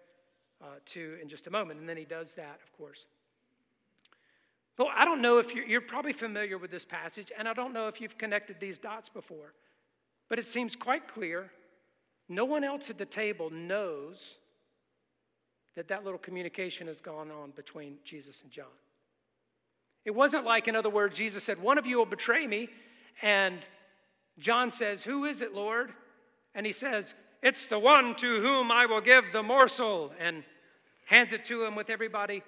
uh, 0.61 0.65
to 0.87 1.17
in 1.21 1.29
just 1.29 1.47
a 1.47 1.51
moment. 1.51 1.79
And 1.79 1.87
then 1.87 1.97
he 1.97 2.05
does 2.05 2.33
that, 2.33 2.59
of 2.61 2.73
course. 2.77 3.05
But 4.75 4.87
I 4.97 5.05
don't 5.05 5.21
know 5.21 5.39
if 5.39 5.55
you're, 5.55 5.65
you're 5.65 5.79
probably 5.79 6.13
familiar 6.13 6.57
with 6.57 6.71
this 6.71 6.83
passage, 6.83 7.31
and 7.37 7.47
I 7.47 7.53
don't 7.53 7.71
know 7.71 7.87
if 7.87 8.01
you've 8.01 8.17
connected 8.17 8.59
these 8.59 8.77
dots 8.77 9.07
before, 9.07 9.53
but 10.27 10.39
it 10.39 10.45
seems 10.45 10.75
quite 10.75 11.07
clear 11.07 11.51
no 12.27 12.45
one 12.45 12.63
else 12.63 12.89
at 12.89 12.97
the 12.97 13.05
table 13.05 13.49
knows 13.49 14.37
that 15.75 15.87
that 15.89 16.03
little 16.03 16.19
communication 16.19 16.87
has 16.87 17.01
gone 17.01 17.31
on 17.31 17.51
between 17.51 17.97
Jesus 18.03 18.41
and 18.41 18.51
John. 18.51 18.65
It 20.05 20.15
wasn't 20.15 20.45
like, 20.45 20.67
in 20.67 20.75
other 20.75 20.89
words, 20.89 21.17
Jesus 21.17 21.43
said, 21.43 21.61
One 21.61 21.77
of 21.77 21.85
you 21.85 21.97
will 21.97 22.05
betray 22.05 22.47
me. 22.47 22.69
And 23.21 23.59
John 24.39 24.71
says, 24.71 25.03
Who 25.03 25.25
is 25.25 25.41
it, 25.41 25.53
Lord? 25.53 25.91
And 26.53 26.65
he 26.65 26.71
says, 26.71 27.15
It's 27.41 27.67
the 27.67 27.79
one 27.79 28.15
to 28.15 28.41
whom 28.41 28.71
I 28.71 28.85
will 28.85 29.01
give 29.01 29.25
the 29.31 29.43
morsel, 29.43 30.13
and 30.19 30.43
hands 31.05 31.33
it 31.33 31.45
to 31.45 31.65
him 31.65 31.75
with 31.75 31.89
everybody 31.89 32.43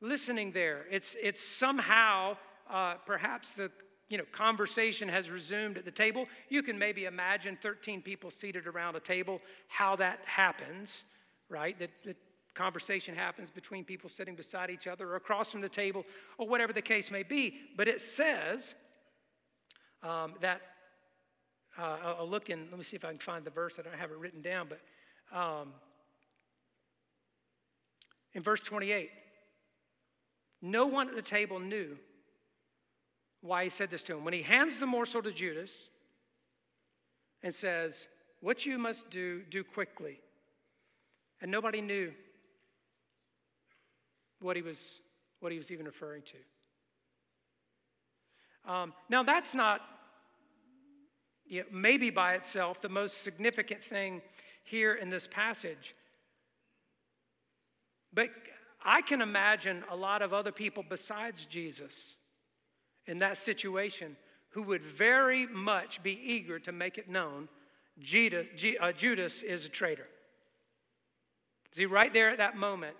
listening 0.00 0.52
there. 0.52 0.86
It's, 0.90 1.16
it's 1.20 1.42
somehow, 1.42 2.36
uh, 2.70 2.94
perhaps 3.06 3.54
the 3.54 3.70
you 4.08 4.16
know, 4.16 4.24
conversation 4.32 5.08
has 5.08 5.30
resumed 5.30 5.76
at 5.76 5.84
the 5.84 5.90
table. 5.90 6.26
You 6.48 6.62
can 6.62 6.78
maybe 6.78 7.04
imagine 7.04 7.58
13 7.60 8.00
people 8.00 8.30
seated 8.30 8.66
around 8.66 8.96
a 8.96 9.00
table, 9.00 9.40
how 9.68 9.96
that 9.96 10.20
happens, 10.24 11.04
right? 11.50 11.78
That, 11.78 11.90
that 12.04 12.16
conversation 12.54 13.14
happens 13.14 13.50
between 13.50 13.84
people 13.84 14.08
sitting 14.08 14.34
beside 14.34 14.70
each 14.70 14.86
other 14.86 15.10
or 15.10 15.16
across 15.16 15.50
from 15.50 15.60
the 15.60 15.68
table 15.68 16.04
or 16.38 16.48
whatever 16.48 16.72
the 16.72 16.82
case 16.82 17.10
may 17.10 17.22
be. 17.22 17.54
But 17.76 17.86
it 17.86 18.00
says 18.00 18.74
um, 20.02 20.34
that, 20.40 20.62
uh, 21.78 22.14
I'll 22.18 22.28
look 22.28 22.48
in, 22.48 22.66
let 22.70 22.78
me 22.78 22.84
see 22.84 22.96
if 22.96 23.04
I 23.04 23.10
can 23.10 23.18
find 23.18 23.44
the 23.44 23.50
verse. 23.50 23.78
I 23.78 23.82
don't 23.82 23.94
have 23.94 24.10
it 24.10 24.16
written 24.16 24.40
down, 24.40 24.68
but 24.68 24.80
um, 25.36 25.74
in 28.32 28.42
verse 28.42 28.60
28, 28.60 29.10
no 30.62 30.86
one 30.86 31.08
at 31.08 31.14
the 31.14 31.22
table 31.22 31.60
knew 31.60 31.96
why 33.40 33.64
he 33.64 33.70
said 33.70 33.90
this 33.90 34.02
to 34.04 34.16
him. 34.16 34.24
When 34.24 34.34
he 34.34 34.42
hands 34.42 34.80
the 34.80 34.86
morsel 34.86 35.22
to 35.22 35.32
Judas 35.32 35.88
and 37.42 37.54
says, 37.54 38.08
What 38.40 38.66
you 38.66 38.78
must 38.78 39.10
do, 39.10 39.42
do 39.48 39.62
quickly. 39.64 40.20
And 41.40 41.50
nobody 41.50 41.80
knew 41.80 42.12
what 44.40 44.56
he 44.56 44.62
was, 44.62 45.00
what 45.40 45.52
he 45.52 45.58
was 45.58 45.70
even 45.70 45.86
referring 45.86 46.22
to. 46.22 46.36
Um, 48.72 48.92
now, 49.08 49.22
that's 49.22 49.54
not 49.54 49.80
you 51.46 51.60
know, 51.60 51.66
maybe 51.72 52.10
by 52.10 52.34
itself 52.34 52.80
the 52.80 52.88
most 52.88 53.22
significant 53.22 53.82
thing 53.82 54.20
here 54.64 54.94
in 54.94 55.08
this 55.08 55.26
passage. 55.26 55.94
But 58.12 58.28
I 58.84 59.00
can 59.00 59.22
imagine 59.22 59.84
a 59.90 59.96
lot 59.96 60.22
of 60.22 60.34
other 60.34 60.52
people 60.52 60.84
besides 60.86 61.46
Jesus 61.46 62.17
in 63.08 63.18
that 63.18 63.36
situation 63.36 64.16
who 64.50 64.62
would 64.62 64.82
very 64.82 65.46
much 65.46 66.02
be 66.02 66.12
eager 66.12 66.58
to 66.60 66.72
make 66.72 66.98
it 66.98 67.08
known 67.08 67.48
Judas, 68.00 68.46
uh, 68.80 68.92
is 68.96 69.66
a 69.66 69.68
traitor. 69.68 70.06
See, 71.72 71.86
right 71.86 72.12
there 72.12 72.30
at 72.30 72.38
that 72.38 72.56
moment, 72.56 72.96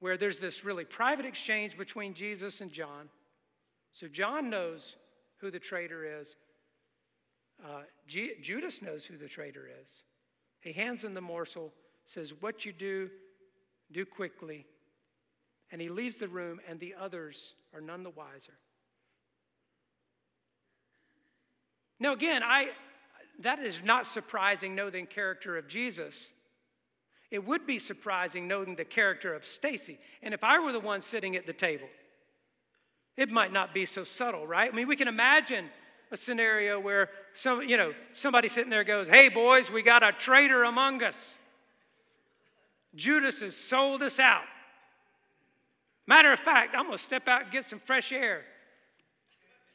where 0.00 0.16
there's 0.16 0.40
this 0.40 0.64
really 0.64 0.84
private 0.84 1.26
exchange 1.26 1.76
between 1.76 2.14
Jesus 2.14 2.60
and 2.60 2.70
John. 2.70 3.08
So 3.92 4.06
John 4.08 4.50
knows 4.50 4.96
who 5.40 5.50
the 5.50 5.58
traitor 5.58 6.20
is. 6.20 6.36
Uh, 7.64 7.82
G- 8.06 8.34
Judas 8.40 8.82
knows 8.82 9.04
who 9.04 9.16
the 9.16 9.28
traitor 9.28 9.68
is. 9.82 10.04
He 10.60 10.72
hands 10.72 11.04
him 11.04 11.14
the 11.14 11.20
morsel, 11.20 11.72
says, 12.04 12.34
What 12.40 12.64
you 12.64 12.72
do, 12.72 13.10
do 13.90 14.04
quickly. 14.04 14.66
And 15.70 15.80
he 15.80 15.88
leaves 15.88 16.16
the 16.16 16.28
room, 16.28 16.60
and 16.68 16.80
the 16.80 16.94
others 16.98 17.54
are 17.78 17.80
none 17.80 18.02
the 18.02 18.10
wiser. 18.10 18.54
Now, 22.00 22.12
again, 22.12 22.42
I, 22.42 22.70
that 23.40 23.60
is 23.60 23.84
not 23.84 24.04
surprising 24.04 24.74
knowing 24.74 24.92
the 24.92 25.02
character 25.02 25.56
of 25.56 25.68
Jesus. 25.68 26.32
It 27.30 27.44
would 27.46 27.66
be 27.66 27.78
surprising 27.78 28.48
knowing 28.48 28.74
the 28.74 28.84
character 28.84 29.32
of 29.32 29.44
Stacy. 29.44 29.98
And 30.22 30.34
if 30.34 30.42
I 30.42 30.58
were 30.58 30.72
the 30.72 30.80
one 30.80 31.00
sitting 31.00 31.36
at 31.36 31.46
the 31.46 31.52
table, 31.52 31.88
it 33.16 33.30
might 33.30 33.52
not 33.52 33.72
be 33.72 33.84
so 33.84 34.02
subtle, 34.02 34.44
right? 34.44 34.72
I 34.72 34.74
mean, 34.74 34.88
we 34.88 34.96
can 34.96 35.08
imagine 35.08 35.66
a 36.10 36.16
scenario 36.16 36.80
where 36.80 37.10
some, 37.32 37.62
you 37.62 37.76
know, 37.76 37.92
somebody 38.12 38.48
sitting 38.48 38.70
there 38.70 38.84
goes, 38.84 39.08
"Hey 39.08 39.28
boys, 39.28 39.70
we 39.70 39.82
got 39.82 40.02
a 40.02 40.10
traitor 40.10 40.64
among 40.64 41.02
us. 41.02 41.38
Judas 42.94 43.40
has 43.42 43.56
sold 43.56 44.02
us 44.02 44.18
out." 44.18 44.44
Matter 46.08 46.32
of 46.32 46.40
fact, 46.40 46.74
I'm 46.74 46.86
going 46.86 46.96
to 46.96 47.04
step 47.04 47.28
out 47.28 47.42
and 47.42 47.50
get 47.50 47.66
some 47.66 47.78
fresh 47.78 48.12
air. 48.12 48.40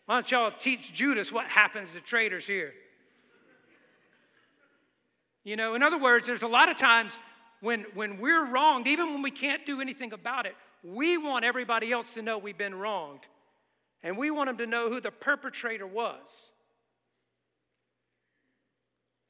Why 0.07 0.15
don't 0.15 0.31
y'all 0.31 0.49
teach 0.49 0.91
Judas 0.91 1.31
what 1.31 1.45
happens 1.45 1.93
to 1.93 2.01
traitors 2.01 2.47
here? 2.47 2.73
You 5.43 5.57
know, 5.57 5.75
in 5.75 5.83
other 5.83 5.99
words, 5.99 6.25
there's 6.25 6.41
a 6.41 6.47
lot 6.47 6.69
of 6.69 6.75
times 6.75 7.19
when, 7.61 7.85
when 7.93 8.19
we're 8.19 8.47
wronged, 8.47 8.87
even 8.87 9.13
when 9.13 9.21
we 9.21 9.29
can't 9.29 9.63
do 9.63 9.79
anything 9.79 10.11
about 10.11 10.47
it, 10.47 10.55
we 10.83 11.19
want 11.19 11.45
everybody 11.45 11.91
else 11.91 12.15
to 12.15 12.23
know 12.23 12.39
we've 12.39 12.57
been 12.57 12.73
wronged. 12.73 13.27
And 14.01 14.17
we 14.17 14.31
want 14.31 14.49
them 14.49 14.57
to 14.57 14.65
know 14.65 14.89
who 14.89 14.99
the 14.99 15.11
perpetrator 15.11 15.85
was. 15.85 16.51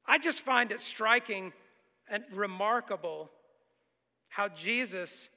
I 0.06 0.20
just 0.20 0.40
find 0.40 0.72
it 0.72 0.80
striking 0.80 1.52
and 2.10 2.24
remarkable 2.32 3.30
how 4.30 4.48
Jesus, 4.48 5.30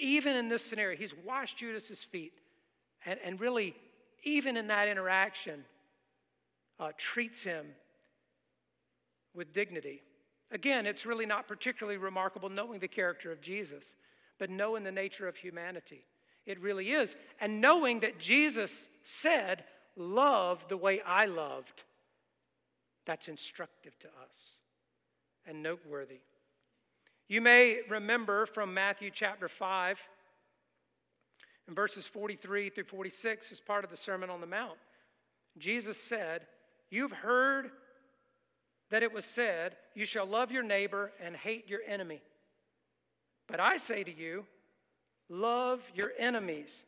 even 0.00 0.36
in 0.36 0.48
this 0.48 0.64
scenario, 0.64 0.96
he's 0.96 1.14
washed 1.24 1.58
Judas's 1.58 2.02
feet 2.02 2.32
and, 3.06 3.18
and 3.24 3.40
really, 3.40 3.74
even 4.24 4.56
in 4.56 4.66
that 4.68 4.88
interaction, 4.88 5.64
uh, 6.78 6.90
treats 6.96 7.42
him 7.42 7.66
with 9.34 9.52
dignity. 9.52 10.02
Again, 10.50 10.86
it's 10.86 11.06
really 11.06 11.26
not 11.26 11.46
particularly 11.46 11.98
remarkable 11.98 12.48
knowing 12.48 12.80
the 12.80 12.88
character 12.88 13.30
of 13.30 13.40
Jesus, 13.40 13.94
but 14.38 14.50
knowing 14.50 14.82
the 14.82 14.92
nature 14.92 15.28
of 15.28 15.36
humanity. 15.36 16.04
It 16.46 16.60
really 16.60 16.90
is. 16.90 17.16
And 17.40 17.60
knowing 17.60 18.00
that 18.00 18.18
Jesus 18.18 18.88
said, 19.02 19.64
Love 19.96 20.66
the 20.68 20.76
way 20.76 21.00
I 21.02 21.26
loved, 21.26 21.82
that's 23.04 23.28
instructive 23.28 23.98
to 23.98 24.08
us 24.24 24.58
and 25.46 25.62
noteworthy. 25.62 26.20
You 27.30 27.40
may 27.40 27.82
remember 27.88 28.44
from 28.44 28.74
Matthew 28.74 29.12
chapter 29.14 29.46
5, 29.46 30.08
in 31.68 31.74
verses 31.76 32.04
43 32.04 32.70
through 32.70 32.82
46, 32.82 33.52
as 33.52 33.60
part 33.60 33.84
of 33.84 33.90
the 33.90 33.96
Sermon 33.96 34.30
on 34.30 34.40
the 34.40 34.48
Mount, 34.48 34.78
Jesus 35.56 35.96
said, 35.96 36.48
You've 36.90 37.12
heard 37.12 37.70
that 38.90 39.04
it 39.04 39.12
was 39.12 39.24
said, 39.24 39.76
You 39.94 40.06
shall 40.06 40.26
love 40.26 40.50
your 40.50 40.64
neighbor 40.64 41.12
and 41.22 41.36
hate 41.36 41.70
your 41.70 41.78
enemy. 41.86 42.20
But 43.46 43.60
I 43.60 43.76
say 43.76 44.02
to 44.02 44.12
you, 44.12 44.44
love 45.28 45.88
your 45.94 46.10
enemies 46.18 46.84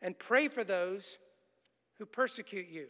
and 0.00 0.16
pray 0.16 0.46
for 0.46 0.62
those 0.62 1.18
who 1.98 2.06
persecute 2.06 2.68
you, 2.68 2.86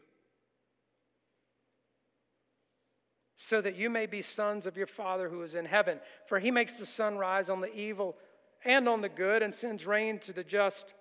so 3.53 3.61
that 3.61 3.77
you 3.77 3.91
may 3.91 4.07
be 4.07 4.23
sons 4.23 4.65
of 4.65 4.79
your 4.79 4.87
Father 4.87 5.29
who 5.29 5.43
is 5.43 5.55
in 5.55 5.67
heaven. 5.67 6.01
For 6.25 6.39
he 6.39 6.51
makes 6.51 6.77
the 6.77 6.87
sun 6.87 7.19
rise 7.19 7.51
on 7.51 7.61
the 7.61 7.71
evil 7.75 8.17
and 8.65 8.89
on 8.89 9.03
the 9.03 9.11
good, 9.11 9.43
and 9.43 9.55
sends 9.55 9.87
rain 9.87 10.19
to 10.21 10.33
the 10.33 10.43
just 10.43 10.95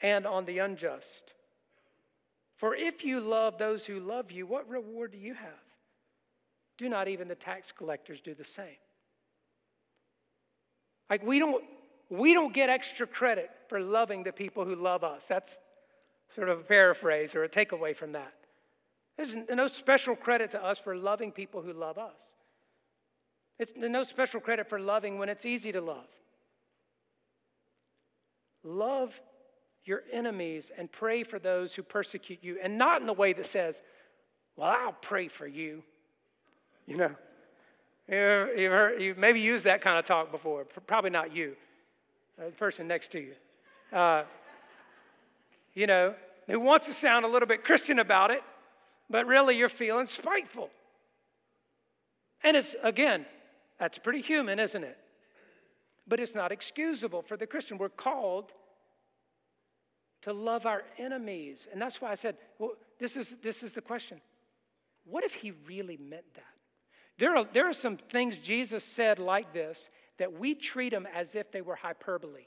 and 0.00 0.24
on 0.24 0.46
the 0.46 0.60
unjust. 0.60 1.34
For 2.56 2.74
if 2.74 3.04
you 3.04 3.20
love 3.20 3.58
those 3.58 3.84
who 3.84 4.00
love 4.00 4.32
you, 4.32 4.46
what 4.46 4.66
reward 4.70 5.12
do 5.12 5.18
you 5.18 5.34
have? 5.34 5.66
Do 6.78 6.88
not 6.88 7.08
even 7.08 7.28
the 7.28 7.34
tax 7.34 7.72
collectors 7.72 8.22
do 8.22 8.32
the 8.32 8.42
same? 8.42 8.80
Like 11.10 11.22
we 11.22 11.38
don't 11.38 11.62
we 12.08 12.32
don't 12.32 12.54
get 12.54 12.70
extra 12.70 13.06
credit 13.06 13.50
for 13.68 13.80
loving 13.80 14.22
the 14.22 14.32
people 14.32 14.64
who 14.64 14.76
love 14.76 15.04
us. 15.04 15.28
That's 15.28 15.58
sort 16.34 16.48
of 16.48 16.60
a 16.60 16.62
paraphrase 16.62 17.34
or 17.34 17.44
a 17.44 17.50
takeaway 17.50 17.94
from 17.94 18.12
that. 18.12 18.32
There's 19.18 19.34
no 19.34 19.66
special 19.66 20.14
credit 20.14 20.52
to 20.52 20.64
us 20.64 20.78
for 20.78 20.96
loving 20.96 21.32
people 21.32 21.60
who 21.60 21.72
love 21.72 21.98
us. 21.98 22.36
It's 23.58 23.72
no 23.76 24.04
special 24.04 24.40
credit 24.40 24.68
for 24.68 24.78
loving 24.78 25.18
when 25.18 25.28
it's 25.28 25.44
easy 25.44 25.72
to 25.72 25.80
love. 25.80 26.06
Love 28.62 29.20
your 29.84 30.04
enemies 30.12 30.70
and 30.78 30.90
pray 30.90 31.24
for 31.24 31.40
those 31.40 31.74
who 31.74 31.82
persecute 31.82 32.38
you, 32.42 32.58
and 32.62 32.78
not 32.78 33.00
in 33.00 33.08
the 33.08 33.12
way 33.12 33.32
that 33.32 33.46
says, 33.46 33.82
Well, 34.54 34.68
I'll 34.68 34.92
pray 34.92 35.26
for 35.26 35.48
you. 35.48 35.82
You 36.86 36.96
know, 36.98 37.16
you've, 38.08 38.72
heard, 38.72 39.02
you've 39.02 39.18
maybe 39.18 39.40
used 39.40 39.64
that 39.64 39.80
kind 39.80 39.98
of 39.98 40.04
talk 40.04 40.30
before. 40.30 40.64
Probably 40.64 41.10
not 41.10 41.34
you, 41.34 41.56
uh, 42.40 42.46
the 42.46 42.52
person 42.52 42.86
next 42.86 43.10
to 43.12 43.20
you. 43.20 43.34
Uh, 43.92 44.22
you 45.74 45.88
know, 45.88 46.14
who 46.46 46.60
wants 46.60 46.86
to 46.86 46.92
sound 46.92 47.24
a 47.24 47.28
little 47.28 47.48
bit 47.48 47.64
Christian 47.64 47.98
about 47.98 48.30
it, 48.30 48.42
but 49.10 49.26
really 49.26 49.56
you're 49.56 49.68
feeling 49.68 50.06
spiteful. 50.06 50.70
And 52.42 52.56
it's, 52.56 52.76
again, 52.82 53.26
that's 53.78 53.98
pretty 53.98 54.20
human, 54.20 54.58
isn't 54.58 54.84
it? 54.84 54.98
But 56.06 56.20
it's 56.20 56.34
not 56.34 56.52
excusable 56.52 57.22
for 57.22 57.36
the 57.36 57.46
Christian. 57.46 57.78
We're 57.78 57.88
called 57.88 58.52
to 60.22 60.32
love 60.32 60.66
our 60.66 60.84
enemies. 60.96 61.68
And 61.70 61.80
that's 61.80 62.00
why 62.00 62.10
I 62.10 62.14
said, 62.14 62.36
well, 62.58 62.72
this 62.98 63.16
is, 63.16 63.36
this 63.42 63.62
is 63.62 63.74
the 63.74 63.80
question. 63.80 64.20
What 65.04 65.24
if 65.24 65.34
he 65.34 65.52
really 65.66 65.96
meant 65.96 66.34
that? 66.34 66.44
There 67.18 67.36
are, 67.36 67.44
there 67.44 67.68
are 67.68 67.72
some 67.72 67.96
things 67.96 68.38
Jesus 68.38 68.84
said 68.84 69.18
like 69.18 69.52
this 69.52 69.90
that 70.18 70.32
we 70.32 70.54
treat 70.54 70.90
them 70.90 71.06
as 71.14 71.34
if 71.34 71.50
they 71.52 71.60
were 71.60 71.76
hyperbole, 71.76 72.46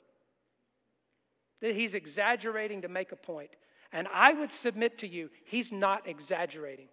that 1.62 1.74
he's 1.74 1.96
exaggerating 1.96 2.82
to 2.82 2.88
make 2.88 3.12
a 3.12 3.16
point. 3.16 3.52
And 3.92 4.08
I 4.14 4.34
would 4.34 4.52
submit 4.52 5.00
to 5.00 5.08
you, 5.08 5.30
he's 5.46 5.72
not 5.72 6.08
exaggerating. 6.08 6.88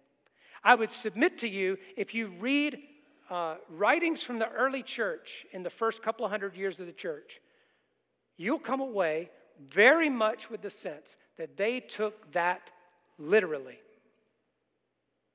I 0.63 0.75
would 0.75 0.91
submit 0.91 1.37
to 1.39 1.47
you, 1.47 1.77
if 1.95 2.13
you 2.13 2.27
read 2.39 2.79
uh, 3.29 3.55
writings 3.69 4.23
from 4.23 4.39
the 4.39 4.49
early 4.49 4.83
church 4.83 5.45
in 5.53 5.63
the 5.63 5.69
first 5.69 6.03
couple 6.03 6.25
of 6.25 6.31
hundred 6.31 6.57
years 6.57 6.79
of 6.79 6.87
the 6.87 6.93
church, 6.93 7.39
you'll 8.37 8.59
come 8.59 8.81
away 8.81 9.29
very 9.69 10.09
much 10.09 10.49
with 10.49 10.61
the 10.61 10.69
sense 10.69 11.15
that 11.37 11.55
they 11.55 11.79
took 11.79 12.31
that 12.31 12.71
literally 13.17 13.77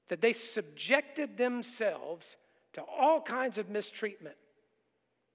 that 0.08 0.20
they 0.20 0.32
subjected 0.32 1.36
themselves 1.36 2.36
to 2.72 2.82
all 2.82 3.20
kinds 3.20 3.58
of 3.58 3.68
mistreatment 3.70 4.36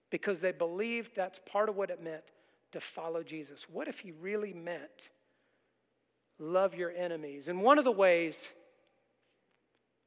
because 0.10 0.42
they 0.42 0.52
believed 0.52 1.12
that's 1.16 1.40
part 1.46 1.70
of 1.70 1.76
what 1.76 1.90
it 1.90 2.04
meant 2.04 2.24
to 2.72 2.80
follow 2.80 3.24
Jesus. 3.24 3.68
What 3.70 3.88
if 3.88 4.00
he 4.00 4.12
really 4.12 4.54
meant 4.54 5.10
love 6.40 6.74
your 6.74 6.92
enemies? 6.92 7.48
And 7.48 7.62
one 7.62 7.78
of 7.78 7.84
the 7.84 7.92
ways 7.92 8.52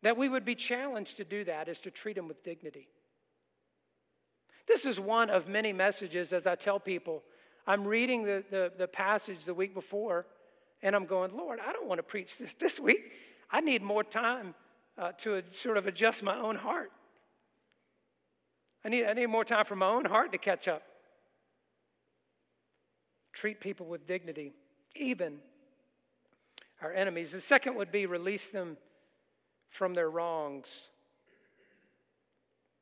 that 0.02 0.16
we 0.16 0.28
would 0.28 0.44
be 0.44 0.54
challenged 0.54 1.18
to 1.18 1.24
do 1.24 1.44
that 1.44 1.68
is 1.68 1.80
to 1.80 1.90
treat 1.90 2.16
them 2.16 2.28
with 2.28 2.42
dignity. 2.42 2.88
This 4.66 4.86
is 4.86 4.98
one 4.98 5.30
of 5.30 5.48
many 5.48 5.72
messages 5.72 6.32
as 6.32 6.46
I 6.46 6.54
tell 6.54 6.80
people. 6.80 7.22
I'm 7.66 7.84
reading 7.84 8.24
the, 8.24 8.44
the, 8.50 8.72
the 8.76 8.88
passage 8.88 9.44
the 9.44 9.54
week 9.54 9.74
before, 9.74 10.26
and 10.82 10.96
I'm 10.96 11.06
going, 11.06 11.36
Lord, 11.36 11.60
I 11.64 11.72
don't 11.72 11.86
want 11.86 11.98
to 11.98 12.02
preach 12.04 12.38
this 12.38 12.54
this 12.54 12.80
week. 12.80 13.12
I 13.50 13.60
need 13.60 13.82
more 13.82 14.02
time 14.02 14.54
uh, 14.98 15.12
to 15.18 15.42
sort 15.52 15.76
of 15.76 15.86
adjust 15.86 16.22
my 16.22 16.36
own 16.36 16.56
heart. 16.56 16.90
I 18.84 18.88
need, 18.88 19.04
I 19.04 19.12
need 19.12 19.26
more 19.26 19.44
time 19.44 19.64
for 19.64 19.76
my 19.76 19.88
own 19.88 20.04
heart 20.04 20.32
to 20.32 20.38
catch 20.38 20.66
up. 20.66 20.82
Treat 23.32 23.60
people 23.60 23.86
with 23.86 24.06
dignity, 24.06 24.52
even 24.96 25.38
our 26.82 26.92
enemies. 26.92 27.32
The 27.32 27.40
second 27.40 27.76
would 27.76 27.92
be 27.92 28.06
release 28.06 28.50
them 28.50 28.76
from 29.68 29.94
their 29.94 30.10
wrongs. 30.10 30.88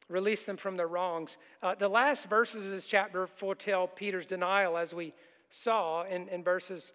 Release 0.08 0.44
them 0.44 0.56
from 0.56 0.76
their 0.76 0.88
wrongs. 0.88 1.36
Uh, 1.62 1.74
the 1.76 1.88
last 1.88 2.28
verses 2.28 2.66
of 2.66 2.72
this 2.72 2.86
chapter 2.86 3.26
foretell 3.26 3.86
Peter's 3.86 4.26
denial, 4.26 4.76
as 4.76 4.92
we 4.92 5.14
saw 5.50 6.04
in, 6.04 6.28
in 6.28 6.42
verses 6.42 6.92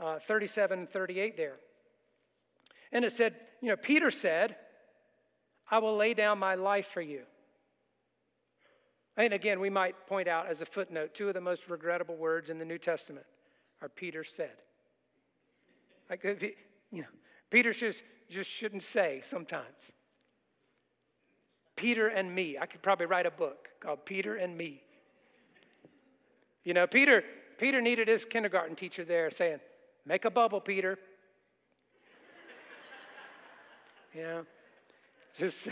uh, 0.00 0.18
37 0.18 0.78
and 0.80 0.88
38 0.88 1.36
there. 1.36 1.56
And 2.92 3.04
it 3.04 3.12
said, 3.12 3.34
you 3.60 3.68
know, 3.68 3.76
Peter 3.76 4.10
said, 4.10 4.56
I 5.70 5.78
will 5.78 5.96
lay 5.96 6.14
down 6.14 6.38
my 6.38 6.54
life 6.54 6.86
for 6.86 7.00
you. 7.00 7.22
And 9.16 9.32
again, 9.32 9.60
we 9.60 9.70
might 9.70 10.06
point 10.06 10.28
out 10.28 10.46
as 10.46 10.60
a 10.60 10.66
footnote 10.66 11.14
two 11.14 11.28
of 11.28 11.34
the 11.34 11.40
most 11.40 11.68
regrettable 11.68 12.16
words 12.16 12.50
in 12.50 12.58
the 12.58 12.64
New 12.64 12.78
Testament 12.78 13.26
are 13.80 13.88
Peter 13.88 14.24
said. 14.24 14.52
Like, 16.08 16.24
you 16.90 17.02
know, 17.02 17.08
Peter 17.50 17.72
just, 17.72 18.04
just 18.28 18.50
shouldn't 18.50 18.82
say 18.82 19.20
sometimes. 19.22 19.92
Peter 21.76 22.08
and 22.08 22.34
me. 22.34 22.56
I 22.58 22.66
could 22.66 22.82
probably 22.82 23.06
write 23.06 23.26
a 23.26 23.30
book 23.30 23.68
called 23.80 24.04
Peter 24.04 24.36
and 24.36 24.56
Me. 24.56 24.82
You 26.62 26.72
know, 26.72 26.86
Peter, 26.86 27.24
Peter 27.58 27.80
needed 27.80 28.08
his 28.08 28.24
kindergarten 28.24 28.76
teacher 28.76 29.04
there 29.04 29.30
saying, 29.30 29.60
Make 30.06 30.24
a 30.24 30.30
bubble, 30.30 30.60
Peter. 30.60 30.98
you 34.14 34.22
know, 34.22 34.46
just 35.36 35.68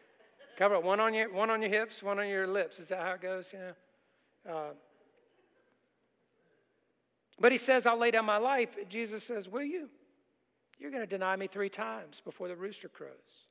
cover. 0.56 0.78
One 0.78 1.00
on 1.00 1.14
your 1.14 1.32
one 1.32 1.50
on 1.50 1.62
your 1.62 1.70
hips, 1.70 2.02
one 2.02 2.18
on 2.18 2.28
your 2.28 2.46
lips. 2.46 2.78
Is 2.78 2.88
that 2.88 3.00
how 3.00 3.12
it 3.12 3.22
goes? 3.22 3.52
Yeah. 3.54 4.52
Uh, 4.52 4.72
but 7.40 7.52
he 7.52 7.58
says, 7.58 7.86
I'll 7.86 7.98
lay 7.98 8.10
down 8.10 8.26
my 8.26 8.36
life. 8.36 8.76
Jesus 8.88 9.24
says, 9.24 9.48
Will 9.48 9.62
you? 9.62 9.88
You're 10.78 10.90
going 10.90 11.02
to 11.02 11.06
deny 11.06 11.36
me 11.36 11.46
three 11.46 11.68
times 11.68 12.20
before 12.24 12.48
the 12.48 12.56
rooster 12.56 12.88
crows. 12.88 13.48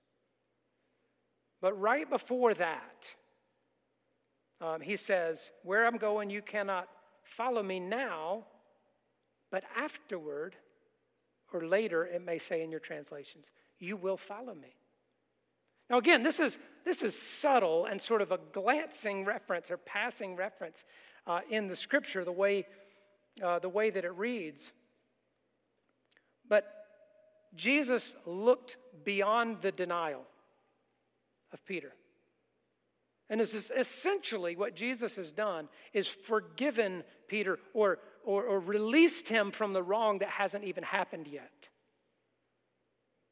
But 1.62 1.80
right 1.80 2.10
before 2.10 2.54
that, 2.56 3.16
um, 4.62 4.82
he 4.82 4.96
says, 4.96 5.52
Where 5.64 5.86
I'm 5.86 5.98
going, 5.98 6.30
you 6.30 6.42
cannot 6.42 6.88
follow 7.24 7.64
me 7.64 7.80
now, 7.80 8.46
but 9.52 9.64
afterward, 9.76 10.56
or 11.52 11.66
later, 11.66 12.06
it 12.06 12.24
may 12.24 12.38
say 12.38 12.62
in 12.62 12.70
your 12.70 12.80
translations, 12.80 13.50
you 13.80 13.98
will 13.98 14.18
follow 14.18 14.54
me. 14.54 14.76
Now, 15.90 15.98
again, 15.98 16.22
this 16.22 16.40
is, 16.40 16.60
this 16.86 17.02
is 17.02 17.20
subtle 17.20 17.86
and 17.86 18.00
sort 18.00 18.22
of 18.22 18.32
a 18.32 18.40
glancing 18.52 19.26
reference 19.26 19.72
or 19.72 19.78
passing 19.78 20.36
reference 20.36 20.86
uh, 21.26 21.40
in 21.50 21.68
the 21.68 21.76
scripture, 21.76 22.24
the 22.24 22.32
way, 22.32 22.68
uh, 23.42 23.60
the 23.60 23.70
way 23.70 23.90
that 23.90 24.06
it 24.06 24.16
reads. 24.16 24.72
But 26.48 26.66
Jesus 27.56 28.16
looked 28.26 28.78
beyond 29.04 29.62
the 29.62 29.72
denial 29.72 30.24
of 31.52 31.66
Peter. 31.66 31.94
And 33.30 33.40
this 33.40 33.54
is 33.54 33.72
essentially 33.76 34.56
what 34.56 34.76
Jesus 34.76 35.16
has 35.16 35.32
done 35.32 35.70
is 35.94 36.08
forgiven 36.08 37.04
Peter 37.28 37.60
or, 37.74 38.00
or, 38.24 38.44
or 38.44 38.60
released 38.60 39.30
him 39.30 39.52
from 39.52 39.74
the 39.74 39.84
wrong 39.84 40.20
that 40.20 40.30
hasn't 40.30 40.64
even 40.64 40.84
happened 40.84 41.28
yet. 41.28 41.70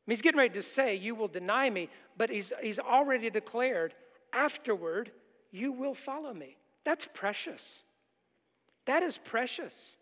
He's 0.05 0.21
getting 0.21 0.37
ready 0.37 0.53
to 0.53 0.61
say, 0.61 0.95
You 0.95 1.15
will 1.15 1.27
deny 1.27 1.69
me, 1.69 1.89
but 2.15 2.29
he's, 2.29 2.53
he's 2.61 2.79
already 2.79 3.29
declared, 3.29 3.93
Afterward, 4.31 5.11
you 5.51 5.71
will 5.71 5.93
follow 5.93 6.33
me. 6.33 6.57
That's 6.85 7.07
precious. 7.13 7.83
That 8.87 9.03
is 9.03 9.17
precious. 9.17 9.95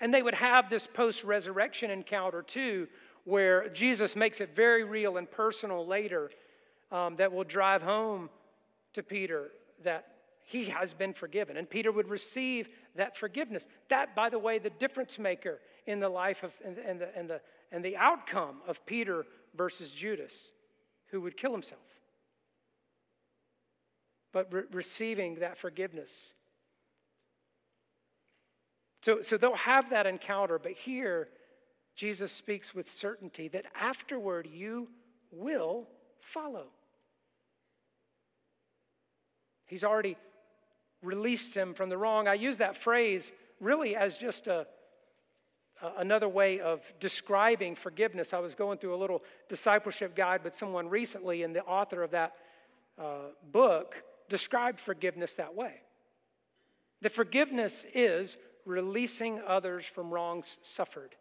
And 0.00 0.14
they 0.14 0.22
would 0.22 0.34
have 0.34 0.70
this 0.70 0.86
post 0.86 1.24
resurrection 1.24 1.90
encounter 1.90 2.42
too, 2.42 2.88
where 3.24 3.68
Jesus 3.70 4.16
makes 4.16 4.40
it 4.40 4.54
very 4.54 4.84
real 4.84 5.16
and 5.16 5.30
personal 5.30 5.86
later 5.86 6.30
um, 6.92 7.16
that 7.16 7.32
will 7.32 7.44
drive 7.44 7.82
home 7.82 8.30
to 8.92 9.02
Peter 9.02 9.50
that 9.82 10.06
he 10.44 10.66
has 10.66 10.94
been 10.94 11.14
forgiven. 11.14 11.56
And 11.56 11.68
Peter 11.68 11.92
would 11.92 12.08
receive 12.08 12.68
that 12.96 13.16
forgiveness. 13.16 13.66
That, 13.88 14.14
by 14.14 14.28
the 14.28 14.38
way, 14.38 14.58
the 14.58 14.70
difference 14.70 15.18
maker 15.18 15.60
in 15.86 16.00
the 16.00 16.08
life 16.08 16.42
of 16.42 16.52
and, 16.64 16.76
and, 16.78 17.00
the, 17.00 17.16
and, 17.16 17.30
the, 17.30 17.40
and 17.72 17.84
the 17.84 17.96
outcome 17.96 18.56
of 18.66 18.84
Peter 18.84 19.24
versus 19.54 19.90
Judas, 19.90 20.52
who 21.06 21.20
would 21.20 21.36
kill 21.36 21.52
himself. 21.52 21.89
But 24.32 24.52
re- 24.52 24.62
receiving 24.72 25.36
that 25.36 25.58
forgiveness. 25.58 26.34
So, 29.02 29.22
so 29.22 29.36
they'll 29.36 29.56
have 29.56 29.90
that 29.90 30.06
encounter, 30.06 30.58
but 30.58 30.72
here, 30.72 31.28
Jesus 31.96 32.32
speaks 32.32 32.74
with 32.74 32.90
certainty 32.90 33.48
that 33.48 33.66
afterward 33.74 34.48
you 34.50 34.88
will 35.30 35.88
follow. 36.20 36.66
He's 39.66 39.84
already 39.84 40.16
released 41.02 41.54
him 41.54 41.74
from 41.74 41.88
the 41.88 41.96
wrong. 41.96 42.28
I 42.28 42.34
use 42.34 42.58
that 42.58 42.76
phrase 42.76 43.32
really 43.60 43.96
as 43.96 44.18
just 44.18 44.48
a, 44.48 44.66
another 45.96 46.28
way 46.28 46.60
of 46.60 46.92
describing 47.00 47.74
forgiveness. 47.74 48.34
I 48.34 48.38
was 48.38 48.54
going 48.54 48.78
through 48.78 48.94
a 48.94 48.96
little 48.96 49.22
discipleship 49.48 50.14
guide 50.14 50.44
with 50.44 50.54
someone 50.54 50.88
recently, 50.88 51.42
and 51.42 51.54
the 51.54 51.62
author 51.64 52.02
of 52.02 52.10
that 52.10 52.34
uh, 52.98 53.28
book 53.50 54.02
described 54.30 54.80
forgiveness 54.80 55.34
that 55.34 55.54
way. 55.54 55.74
The 57.02 57.10
forgiveness 57.10 57.84
is 57.92 58.38
releasing 58.64 59.40
others 59.46 59.84
from 59.84 60.10
wrongs 60.10 60.56
suffered. 60.62 61.14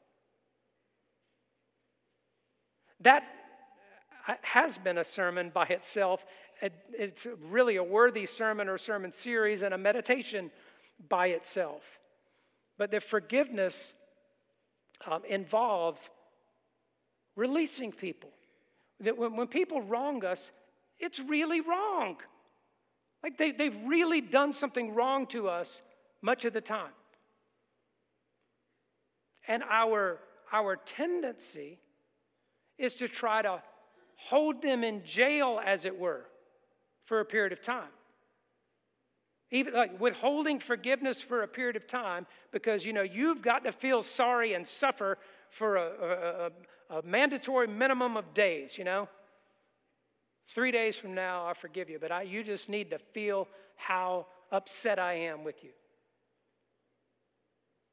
That 3.02 3.24
has 4.42 4.78
been 4.78 4.98
a 4.98 5.04
sermon 5.04 5.50
by 5.54 5.66
itself. 5.66 6.26
It's 6.94 7.28
really 7.48 7.78
a 7.78 7.84
worthy 7.84 8.26
sermon 8.26 8.70
or 8.70 8.78
sermon 8.78 9.12
series 9.12 9.62
and 9.62 9.74
a 9.74 9.78
meditation 9.78 10.52
by 11.08 11.28
itself. 11.28 12.00
But 12.78 12.92
the 12.92 13.00
forgiveness 13.00 13.94
um, 15.10 15.24
involves 15.28 16.10
releasing 17.36 17.92
people. 17.92 18.30
That 19.00 19.18
when, 19.18 19.36
when 19.36 19.48
people 19.48 19.82
wrong 19.82 20.26
us, 20.26 20.52
it's 21.00 21.22
really 21.22 21.62
wrong. 21.62 22.18
Like 23.24 23.38
they, 23.38 23.52
they've 23.52 23.78
really 23.86 24.22
done 24.22 24.54
something 24.54 24.94
wrong 24.94 25.28
to 25.28 25.50
us 25.50 25.82
much 26.22 26.46
of 26.46 26.54
the 26.54 26.62
time. 26.62 26.92
And 29.48 29.64
our, 29.70 30.20
our 30.52 30.76
tendency 30.76 31.80
is 32.78 32.96
to 32.96 33.08
try 33.08 33.42
to 33.42 33.62
hold 34.16 34.62
them 34.62 34.84
in 34.84 35.04
jail, 35.04 35.60
as 35.64 35.86
it 35.86 35.98
were, 35.98 36.26
for 37.04 37.20
a 37.20 37.26
period 37.26 37.52
of 37.52 37.62
time. 37.62 37.90
Even 39.52 39.74
like 39.74 40.00
withholding 40.00 40.60
forgiveness 40.60 41.22
for 41.22 41.42
a 41.42 41.48
period 41.48 41.76
of 41.76 41.88
time 41.88 42.28
because 42.52 42.86
you 42.86 42.94
know 42.94 43.02
you've 43.02 43.42
got 43.42 43.64
to 43.64 43.72
feel 43.72 44.04
sorry 44.04 44.54
and 44.54 44.68
suffer 44.68 45.18
for 45.50 45.78
a, 45.78 45.82
a, 45.82 46.96
a, 46.96 47.00
a 47.00 47.02
mandatory 47.04 47.66
minimum 47.66 48.16
of 48.16 48.34
days, 48.36 48.78
you 48.78 48.84
know. 48.84 49.10
Three 50.50 50.72
days 50.72 50.96
from 50.96 51.14
now, 51.14 51.46
I 51.46 51.54
forgive 51.54 51.92
you, 51.92 52.00
but 52.00 52.12
I, 52.12 52.24
you 52.24 52.44
just 52.44 52.70
need 52.70 52.90
to 52.90 52.98
feel 52.98 53.48
how 53.76 54.26
upset 54.52 54.98
I 54.98 55.14
am 55.14 55.44
with 55.44 55.64
you. 55.64 55.70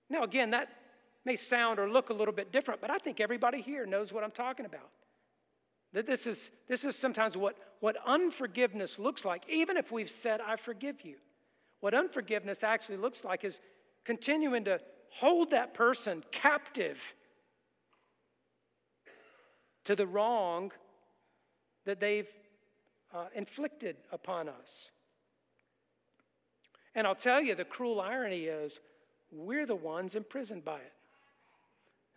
Now, 0.08 0.22
again, 0.22 0.50
that 0.50 0.70
may 1.26 1.36
sound 1.36 1.78
or 1.78 1.90
look 1.90 2.08
a 2.08 2.14
little 2.14 2.32
bit 2.32 2.52
different, 2.52 2.80
but 2.80 2.90
I 2.90 2.96
think 2.96 3.20
everybody 3.20 3.60
here 3.60 3.84
knows 3.84 4.10
what 4.10 4.24
I'm 4.24 4.30
talking 4.30 4.64
about. 4.64 4.88
That 5.92 6.06
this 6.06 6.26
is, 6.26 6.50
this 6.66 6.84
is 6.84 6.96
sometimes 6.96 7.36
what, 7.36 7.56
what 7.80 7.96
unforgiveness 8.06 8.98
looks 8.98 9.24
like, 9.24 9.42
even 9.50 9.76
if 9.76 9.92
we've 9.92 10.10
said, 10.10 10.40
I 10.40 10.56
forgive 10.56 11.04
you. 11.04 11.16
What 11.80 11.92
unforgiveness 11.92 12.64
actually 12.64 12.96
looks 12.96 13.22
like 13.22 13.44
is 13.44 13.60
continuing 14.04 14.64
to 14.64 14.80
hold 15.10 15.50
that 15.50 15.74
person 15.74 16.24
captive 16.30 17.14
to 19.84 19.94
the 19.94 20.06
wrong 20.06 20.72
that 21.84 22.00
they've 22.00 22.28
uh, 23.16 23.26
inflicted 23.34 23.96
upon 24.12 24.48
us. 24.48 24.90
And 26.94 27.06
I'll 27.06 27.14
tell 27.14 27.40
you, 27.40 27.54
the 27.54 27.64
cruel 27.64 28.00
irony 28.00 28.44
is 28.44 28.80
we're 29.32 29.66
the 29.66 29.76
ones 29.76 30.14
imprisoned 30.14 30.64
by 30.64 30.78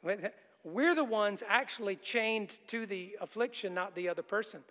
it. 0.04 0.34
We're 0.64 0.96
the 0.96 1.04
ones 1.04 1.44
actually 1.48 1.96
chained 1.98 2.58
to 2.68 2.86
the 2.86 3.18
affliction, 3.22 3.74
not 3.74 3.96
the 3.96 4.10
other 4.10 4.22
person. 4.22 4.62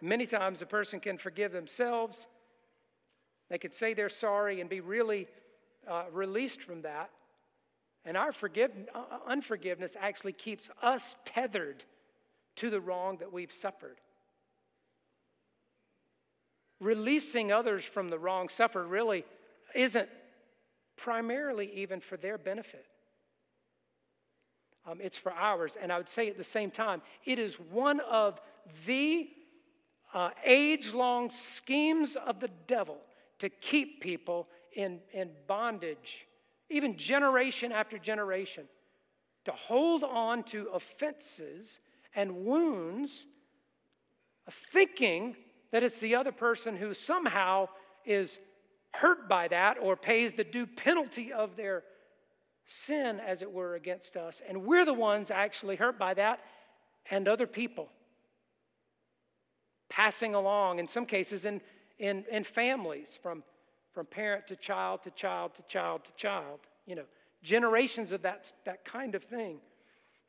Many 0.00 0.26
times 0.26 0.60
a 0.62 0.66
person 0.66 1.00
can 1.00 1.18
forgive 1.18 1.52
themselves, 1.52 2.26
they 3.50 3.58
could 3.58 3.74
say 3.74 3.94
they're 3.94 4.08
sorry 4.08 4.60
and 4.60 4.70
be 4.70 4.80
really 4.80 5.28
uh, 5.86 6.04
released 6.10 6.62
from 6.62 6.82
that. 6.82 7.10
And 8.06 8.16
our 8.16 8.32
forgive, 8.32 8.72
uh, 8.94 9.02
unforgiveness 9.26 9.96
actually 10.00 10.32
keeps 10.32 10.70
us 10.82 11.16
tethered 11.24 11.84
to 12.56 12.70
the 12.70 12.80
wrong 12.80 13.18
that 13.18 13.32
we've 13.32 13.52
suffered. 13.52 13.98
Releasing 16.80 17.52
others 17.52 17.84
from 17.84 18.08
the 18.08 18.18
wrong 18.18 18.48
suffered 18.48 18.86
really 18.86 19.24
isn't 19.74 20.08
primarily 20.96 21.70
even 21.74 22.00
for 22.00 22.16
their 22.16 22.38
benefit. 22.38 22.86
Um, 24.86 24.98
it's 25.00 25.16
for 25.16 25.32
ours. 25.32 25.76
And 25.80 25.92
I 25.92 25.98
would 25.98 26.08
say 26.08 26.28
at 26.28 26.36
the 26.36 26.44
same 26.44 26.70
time, 26.70 27.02
it 27.24 27.38
is 27.38 27.56
one 27.56 28.00
of 28.00 28.40
the 28.86 29.28
uh, 30.12 30.30
age 30.44 30.92
long 30.92 31.30
schemes 31.30 32.16
of 32.16 32.38
the 32.38 32.50
devil 32.66 32.98
to 33.38 33.48
keep 33.48 34.00
people 34.00 34.48
in, 34.74 35.00
in 35.12 35.30
bondage, 35.46 36.26
even 36.70 36.96
generation 36.96 37.72
after 37.72 37.98
generation, 37.98 38.64
to 39.44 39.52
hold 39.52 40.04
on 40.04 40.42
to 40.44 40.68
offenses 40.68 41.80
and 42.14 42.44
wounds, 42.44 43.26
thinking 44.72 45.36
that 45.74 45.82
it's 45.82 45.98
the 45.98 46.14
other 46.14 46.30
person 46.30 46.76
who 46.76 46.94
somehow 46.94 47.66
is 48.04 48.38
hurt 48.92 49.28
by 49.28 49.48
that 49.48 49.76
or 49.82 49.96
pays 49.96 50.32
the 50.34 50.44
due 50.44 50.68
penalty 50.68 51.32
of 51.32 51.56
their 51.56 51.82
sin, 52.64 53.18
as 53.18 53.42
it 53.42 53.50
were, 53.50 53.74
against 53.74 54.16
us. 54.16 54.40
And 54.48 54.66
we're 54.66 54.84
the 54.84 54.94
ones 54.94 55.32
actually 55.32 55.74
hurt 55.74 55.98
by 55.98 56.14
that 56.14 56.38
and 57.10 57.26
other 57.26 57.48
people. 57.48 57.88
Passing 59.90 60.36
along, 60.36 60.78
in 60.78 60.86
some 60.86 61.06
cases, 61.06 61.44
in, 61.44 61.60
in, 61.98 62.24
in 62.30 62.44
families, 62.44 63.18
from, 63.20 63.42
from 63.92 64.06
parent 64.06 64.46
to 64.46 64.54
child 64.54 65.02
to 65.02 65.10
child 65.10 65.56
to 65.56 65.62
child 65.62 66.04
to 66.04 66.12
child. 66.12 66.60
You 66.86 66.94
know, 66.94 67.06
generations 67.42 68.12
of 68.12 68.22
that, 68.22 68.52
that 68.64 68.84
kind 68.84 69.16
of 69.16 69.24
thing 69.24 69.58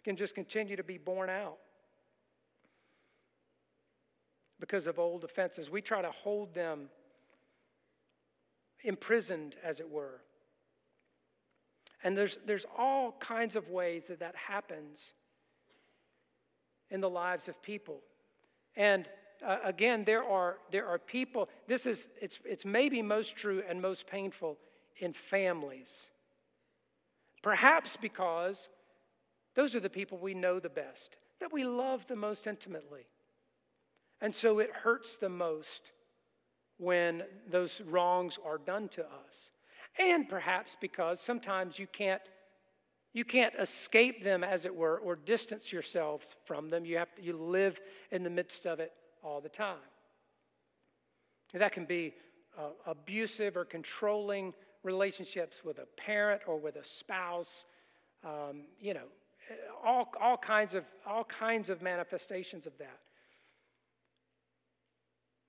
can 0.04 0.16
just 0.16 0.34
continue 0.34 0.76
to 0.76 0.84
be 0.84 0.98
borne 0.98 1.30
out 1.30 1.60
because 4.66 4.88
of 4.88 4.98
old 4.98 5.24
offenses. 5.24 5.70
We 5.70 5.80
try 5.80 6.02
to 6.02 6.10
hold 6.10 6.52
them 6.56 6.90
imprisoned, 8.84 9.56
as 9.64 9.80
it 9.80 9.88
were. 9.88 10.22
And 12.04 12.18
there's, 12.18 12.40
there's 12.48 12.66
all 12.76 13.12
kinds 13.20 13.56
of 13.56 13.70
ways 13.70 14.08
that 14.08 14.22
that 14.22 14.36
happens 14.36 15.14
in 16.90 17.00
the 17.00 17.10
lives 17.12 17.48
of 17.48 17.62
people. 17.62 18.02
And 18.76 19.08
uh, 19.46 19.58
again, 19.64 20.04
there 20.04 20.24
are, 20.24 20.58
there 20.72 20.88
are 20.88 20.98
people, 20.98 21.48
this 21.68 21.86
is, 21.86 22.10
it's, 22.20 22.40
it's 22.44 22.66
maybe 22.66 23.04
most 23.04 23.36
true 23.36 23.62
and 23.70 23.80
most 23.80 24.08
painful 24.08 24.58
in 24.98 25.14
families. 25.14 26.08
Perhaps 27.44 27.98
because 27.98 28.68
those 29.54 29.76
are 29.76 29.80
the 29.80 29.92
people 29.92 30.18
we 30.18 30.34
know 30.34 30.60
the 30.60 30.70
best, 30.70 31.18
that 31.40 31.54
we 31.54 31.66
love 31.66 32.08
the 32.08 32.16
most 32.16 32.48
intimately. 32.48 33.06
And 34.26 34.34
so 34.34 34.58
it 34.58 34.72
hurts 34.72 35.18
the 35.18 35.30
most 35.30 35.92
when 36.78 37.22
those 37.48 37.80
wrongs 37.82 38.40
are 38.44 38.58
done 38.58 38.90
to 38.90 39.04
us. 39.04 39.52
And 40.00 40.28
perhaps 40.28 40.76
because 40.82 41.22
sometimes 41.22 41.78
you 41.78 41.86
can't 41.86 42.24
you 43.14 43.24
can't 43.24 43.54
escape 43.60 44.24
them 44.24 44.44
as 44.44 44.66
it 44.66 44.76
were 44.76 44.98
or 44.98 45.16
distance 45.16 45.72
yourselves 45.72 46.36
from 46.44 46.70
them. 46.70 46.86
You 46.86 46.98
have 46.98 47.14
to, 47.14 47.22
you 47.22 47.38
live 47.38 47.80
in 48.12 48.24
the 48.24 48.32
midst 48.32 48.66
of 48.66 48.80
it 48.80 48.94
all 49.22 49.42
the 49.42 49.48
time. 49.48 49.78
That 51.54 51.72
can 51.72 51.86
be 51.86 52.16
uh, 52.58 52.70
abusive 52.88 53.56
or 53.56 53.64
controlling 53.64 54.56
relationships 54.82 55.64
with 55.64 55.78
a 55.78 55.86
parent 55.98 56.42
or 56.48 56.58
with 56.58 56.78
a 56.78 56.84
spouse. 56.84 57.66
Um, 58.24 58.64
you 58.82 58.96
know, 58.96 59.06
all, 59.86 60.12
all 60.20 60.36
kinds 60.36 60.74
of 60.74 60.84
all 61.06 61.26
kinds 61.26 61.70
of 61.70 61.84
manifestations 61.84 62.66
of 62.66 62.76
that 62.80 63.02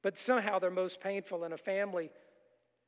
but 0.02 0.18
somehow 0.18 0.58
they're 0.58 0.70
most 0.70 1.00
painful 1.00 1.44
in 1.44 1.52
a 1.52 1.56
family 1.56 2.10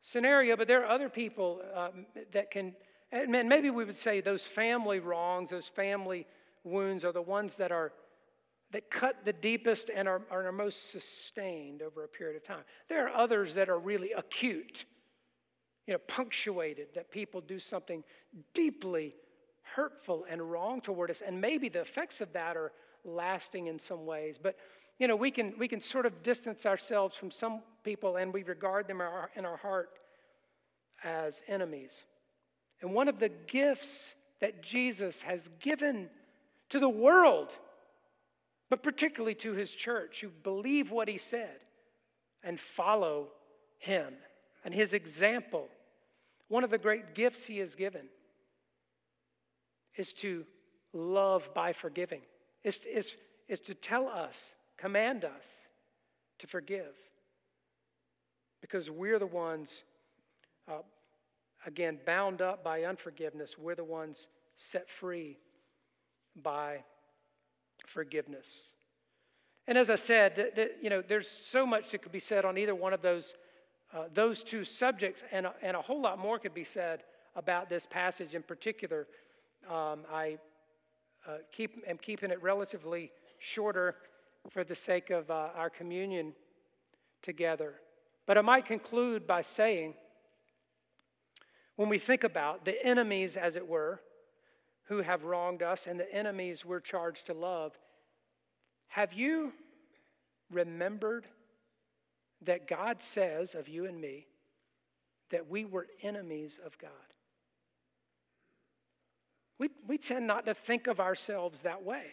scenario. 0.01 0.57
But 0.57 0.68
there 0.68 0.83
are 0.83 0.90
other 0.90 1.09
people 1.09 1.61
um, 1.75 2.07
that 2.33 2.51
can, 2.51 2.75
and 3.11 3.31
maybe 3.31 3.71
we 3.71 3.85
would 3.85 3.97
say 3.97 4.21
those 4.21 4.47
family 4.47 5.01
wrongs, 5.01 5.51
those 5.51 5.68
family 5.68 6.27
wounds 6.64 7.05
are 7.05 7.12
the 7.12 7.23
ones 7.23 7.57
that 7.57 7.73
are 7.73 7.92
that 8.71 8.90
cut 8.90 9.25
the 9.25 9.33
deepest 9.33 9.90
and 9.94 10.07
are, 10.07 10.21
are 10.31 10.53
most 10.53 10.90
sustained 10.90 11.83
over 11.83 12.05
a 12.05 12.09
period 12.09 12.37
of 12.37 12.42
time. 12.42 12.62
There 12.88 13.07
are 13.09 13.16
others 13.16 13.55
that 13.55 13.68
are 13.68 13.79
really 13.79 14.12
acute, 14.12 14.85
you 15.87 15.94
know, 15.94 15.99
punctuated, 16.01 16.88
that 16.94 17.11
people 17.11 17.40
do 17.40 17.59
something 17.59 18.05
deeply 18.53 19.14
hurtful 19.62 20.27
and 20.29 20.42
wrong 20.42 20.81
toward 20.81 21.11
us, 21.11 21.23
and 21.23 21.40
maybe 21.40 21.68
the 21.68 21.81
effects 21.81 22.21
of 22.21 22.33
that 22.35 22.57
are 22.57 22.73
lasting 23.05 23.68
in 23.68 23.79
some 23.79 24.05
ways. 24.05 24.38
But 24.42 24.59
you 24.99 25.07
know, 25.07 25.17
we 25.17 25.31
can, 25.31 25.55
we 25.59 25.69
can 25.69 25.81
sort 25.81 26.07
of 26.07 26.23
distance 26.23 26.67
ourselves 26.67 27.17
from 27.17 27.31
some 27.31 27.63
people 27.85 28.17
and 28.17 28.33
we 28.33 28.43
regard 28.43 28.89
them 28.89 29.01
in 29.37 29.45
our 29.45 29.57
heart 29.57 29.91
as 31.05 31.43
enemies. 31.47 32.05
And 32.81 32.93
one 32.93 33.09
of 33.09 33.21
the 33.21 33.29
gifts 33.29 34.17
that 34.41 34.63
Jesus 34.63 35.23
has 35.23 35.49
given 35.61 36.11
to 36.69 36.81
the 36.81 36.89
world, 36.89 37.53
but 38.71 38.83
particularly 38.83 39.35
to 39.37 39.53
his 39.53 39.75
church 39.75 40.21
who 40.21 40.29
believe 40.29 40.91
what 40.91 41.09
he 41.09 41.19
said 41.19 41.59
and 42.43 42.59
follow 42.59 43.29
him 43.79 44.15
and 44.65 44.75
his 44.75 44.95
example, 44.95 45.69
one 46.49 46.65
of 46.65 46.71
the 46.71 46.79
great 46.79 47.15
gifts 47.15 47.47
he 47.47 47.59
has 47.59 47.75
given 47.75 48.09
is 49.97 50.13
to 50.15 50.45
love 50.93 51.53
by 51.55 51.73
forgiving, 51.73 52.23
is, 52.65 52.79
is, 52.85 53.17
is 53.49 53.61
to 53.61 53.75
tell 53.75 54.09
us 54.09 54.57
command 54.79 55.25
us 55.25 55.67
to 56.38 56.47
forgive 56.47 56.95
because 58.61 58.91
we're 58.91 59.19
the 59.19 59.27
ones, 59.27 59.85
uh, 60.69 60.79
again, 61.67 61.99
bound 62.07 62.41
up 62.41 62.64
by 62.64 62.85
unforgiveness. 62.85 63.59
We're 63.59 63.75
the 63.75 63.85
ones 63.85 64.29
set 64.55 64.88
free 64.88 65.38
by 66.41 66.85
forgiveness. 67.87 68.73
And 69.67 69.77
as 69.77 69.91
I 69.91 69.97
said, 69.97 70.37
that, 70.37 70.57
that, 70.57 70.77
you 70.81 70.91
know, 70.91 71.03
there's 71.03 71.29
so 71.29 71.67
much 71.67 71.91
that 71.91 72.03
could 72.03 72.12
be 72.12 72.19
said 72.19 72.45
on 72.45 72.57
either 72.57 72.75
one 72.75 72.93
of 72.93 73.03
those, 73.03 73.35
uh, 73.93 74.05
those 74.12 74.43
two 74.43 74.64
subjects, 74.64 75.25
and, 75.31 75.47
and 75.62 75.77
a 75.77 75.83
whole 75.83 76.01
lot 76.01 76.19
more 76.19 76.38
could 76.38 76.55
be 76.55 76.64
said 76.64 77.03
about 77.37 77.69
this 77.69 77.85
passage 77.85 78.35
in 78.35 78.43
particular. 78.43 79.07
Um, 79.69 80.01
I 80.11 80.38
uh, 81.27 81.38
keep, 81.53 81.77
am 81.87 81.99
keeping 81.99 82.31
it 82.31 82.43
relatively 82.43 83.11
shorter 83.38 83.97
for 84.51 84.64
the 84.64 84.74
sake 84.74 85.11
of 85.11 85.31
uh, 85.31 85.48
our 85.55 85.70
communion 85.70 86.35
together. 87.22 87.74
But 88.27 88.38
I 88.38 88.42
might 88.42 88.66
conclude 88.66 89.27
by 89.27 89.42
saying 89.42 89.94
when 91.77 91.88
we 91.88 91.98
think 91.98 92.24
about 92.24 92.64
the 92.64 92.85
enemies, 92.85 93.37
as 93.37 93.57
it 93.57 93.68
were, 93.68 94.01
who 94.85 95.03
have 95.03 95.24
wronged 95.24 95.62
us 95.62 95.87
and 95.87 96.01
the 96.01 96.12
enemies 96.12 96.64
we're 96.64 96.81
charged 96.81 97.27
to 97.27 97.35
love, 97.35 97.79
have 98.88 99.12
you 99.12 99.53
remembered 100.51 101.27
that 102.42 102.66
God 102.66 103.03
says 103.03 103.55
of 103.55 103.68
you 103.68 103.85
and 103.85 104.01
me 104.01 104.27
that 105.31 105.48
we 105.48 105.64
were 105.64 105.87
enemies 106.03 106.59
of 106.64 106.79
God? 106.79 106.90
We, 109.59 109.68
we 109.87 109.98
tend 109.98 110.27
not 110.27 110.46
to 110.46 110.55
think 110.55 110.87
of 110.87 111.01
ourselves 111.01 111.62
that 111.62 111.83
way. 111.83 112.07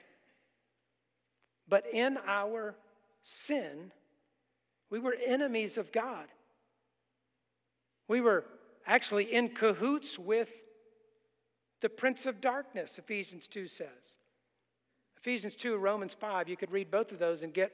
But 1.68 1.86
in 1.92 2.18
our 2.28 2.76
sin, 3.22 3.92
we 4.90 5.00
were 5.00 5.16
enemies 5.26 5.78
of 5.78 5.92
God. 5.92 6.28
We 8.08 8.22
were 8.22 8.46
actually 8.86 9.34
in 9.34 9.50
cahoots 9.50 10.20
with 10.20 10.52
the 11.82 11.90
prince 11.90 12.26
of 12.26 12.40
darkness, 12.40 12.98
Ephesians 12.98 13.48
2 13.48 13.68
says. 13.68 14.16
Ephesians 15.18 15.56
2, 15.56 15.78
Romans 15.78 16.14
5, 16.14 16.48
you 16.48 16.56
could 16.56 16.72
read 16.72 16.92
both 16.92 17.12
of 17.12 17.20
those 17.20 17.42
and 17.42 17.54
get 17.54 17.72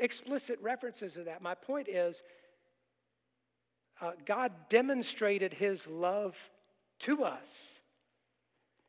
explicit 0.00 0.58
references 0.60 1.14
to 1.14 1.24
that. 1.24 1.40
My 1.40 1.54
point 1.54 1.88
is, 1.88 2.22
uh, 4.00 4.12
God 4.26 4.52
demonstrated 4.68 5.54
his 5.54 5.86
love 5.86 6.36
to 7.00 7.22
us. 7.22 7.80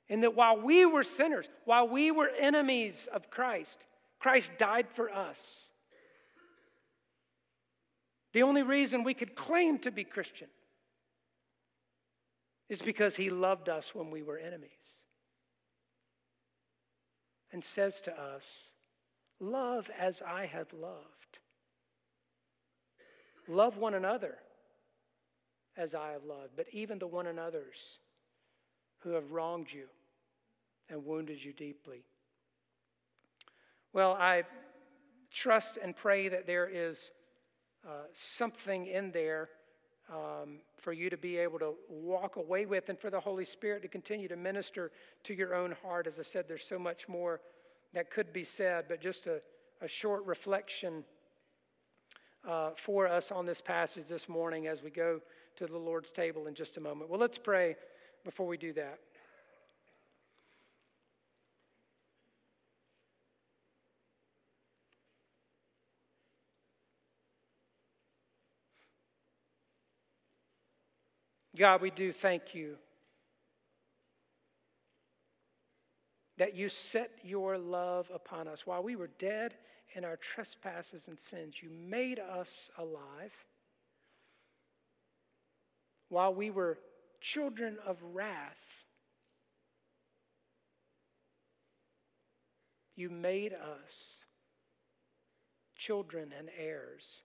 In 0.07 0.21
that 0.21 0.35
while 0.35 0.59
we 0.59 0.85
were 0.85 1.03
sinners, 1.03 1.49
while 1.65 1.87
we 1.87 2.11
were 2.11 2.29
enemies 2.39 3.07
of 3.11 3.29
Christ, 3.29 3.87
Christ 4.19 4.53
died 4.57 4.87
for 4.89 5.11
us. 5.11 5.67
The 8.33 8.43
only 8.43 8.63
reason 8.63 9.03
we 9.03 9.13
could 9.13 9.35
claim 9.35 9.79
to 9.79 9.91
be 9.91 10.03
Christian 10.03 10.49
is 12.67 12.81
because 12.81 13.15
he 13.15 13.29
loved 13.29 13.69
us 13.69 13.93
when 13.93 14.11
we 14.11 14.23
were 14.23 14.37
enemies 14.37 14.71
and 17.51 17.63
says 17.63 18.01
to 18.01 18.19
us, 18.19 18.71
Love 19.39 19.89
as 19.97 20.21
I 20.21 20.45
have 20.45 20.73
loved. 20.73 21.39
Love 23.47 23.77
one 23.77 23.93
another 23.93 24.37
as 25.77 25.93
I 25.93 26.11
have 26.11 26.23
loved, 26.23 26.55
but 26.55 26.67
even 26.71 26.99
the 26.99 27.07
one 27.07 27.27
another's 27.27 27.99
who 28.99 29.11
have 29.11 29.31
wronged 29.31 29.71
you 29.71 29.87
and 30.89 31.05
wounded 31.05 31.43
you 31.43 31.53
deeply. 31.53 32.03
Well, 33.95 34.17
I 34.19 34.43
trust 35.31 35.77
and 35.81 35.95
pray 35.95 36.27
that 36.27 36.45
there 36.45 36.67
is 36.67 37.11
uh, 37.87 38.07
something 38.11 38.87
in 38.87 39.13
there 39.13 39.47
um, 40.09 40.59
for 40.75 40.91
you 40.91 41.09
to 41.09 41.15
be 41.15 41.37
able 41.37 41.59
to 41.59 41.75
walk 41.87 42.35
away 42.35 42.65
with 42.65 42.89
and 42.89 42.99
for 42.99 43.09
the 43.09 43.21
Holy 43.21 43.45
Spirit 43.45 43.83
to 43.83 43.87
continue 43.87 44.27
to 44.27 44.35
minister 44.35 44.91
to 45.23 45.33
your 45.33 45.55
own 45.55 45.75
heart. 45.81 46.07
As 46.07 46.19
I 46.19 46.23
said, 46.23 46.43
there's 46.45 46.67
so 46.67 46.77
much 46.77 47.07
more 47.07 47.39
that 47.93 48.11
could 48.11 48.33
be 48.33 48.43
said, 48.43 48.83
but 48.89 48.99
just 48.99 49.27
a, 49.27 49.41
a 49.79 49.87
short 49.87 50.25
reflection 50.25 51.05
uh, 52.45 52.71
for 52.75 53.07
us 53.07 53.31
on 53.31 53.45
this 53.45 53.61
passage 53.61 54.07
this 54.07 54.27
morning 54.27 54.67
as 54.67 54.83
we 54.83 54.89
go 54.89 55.21
to 55.55 55.67
the 55.67 55.77
Lord's 55.77 56.11
table 56.11 56.47
in 56.47 56.53
just 56.53 56.75
a 56.75 56.81
moment. 56.81 57.09
Well, 57.09 57.21
let's 57.21 57.37
pray 57.37 57.77
before 58.25 58.45
we 58.45 58.57
do 58.57 58.73
that. 58.73 58.99
God, 71.55 71.81
we 71.81 71.89
do 71.89 72.11
thank 72.11 72.53
you 72.53 72.77
that 76.37 76.55
you 76.55 76.67
set 76.67 77.11
your 77.23 77.57
love 77.57 78.11
upon 78.13 78.47
us. 78.47 78.67
While 78.67 78.83
we 78.83 78.95
were 78.95 79.09
dead 79.19 79.55
in 79.93 80.03
our 80.03 80.17
trespasses 80.17 81.07
and 81.07 81.17
sins, 81.17 81.61
you 81.61 81.69
made 81.69 82.19
us 82.19 82.69
alive. 82.77 83.33
While 86.09 86.33
we 86.33 86.49
were 86.49 86.77
children 87.21 87.77
of 87.85 88.03
wrath, 88.03 88.83
you 92.95 93.09
made 93.09 93.53
us 93.53 94.25
children 95.75 96.33
and 96.37 96.49
heirs, 96.57 97.21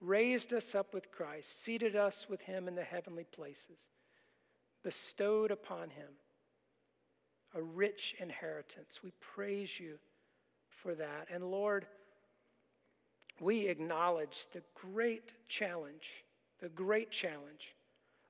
raised 0.00 0.52
us 0.52 0.74
up 0.74 0.94
with 0.94 1.10
Christ, 1.10 1.62
seated 1.62 1.96
us 1.96 2.26
with 2.28 2.42
him 2.42 2.68
in 2.68 2.74
the 2.74 2.84
heavenly 2.84 3.24
places, 3.24 3.88
bestowed 4.82 5.50
upon 5.50 5.90
him 5.90 6.08
a 7.54 7.62
rich 7.62 8.14
inheritance. 8.20 9.00
We 9.02 9.12
praise 9.20 9.80
you 9.80 9.98
for 10.68 10.94
that. 10.94 11.28
And 11.32 11.44
Lord, 11.44 11.86
we 13.40 13.66
acknowledge 13.68 14.46
the 14.52 14.62
great 14.74 15.32
challenge, 15.48 16.24
the 16.60 16.68
great 16.68 17.10
challenge 17.10 17.74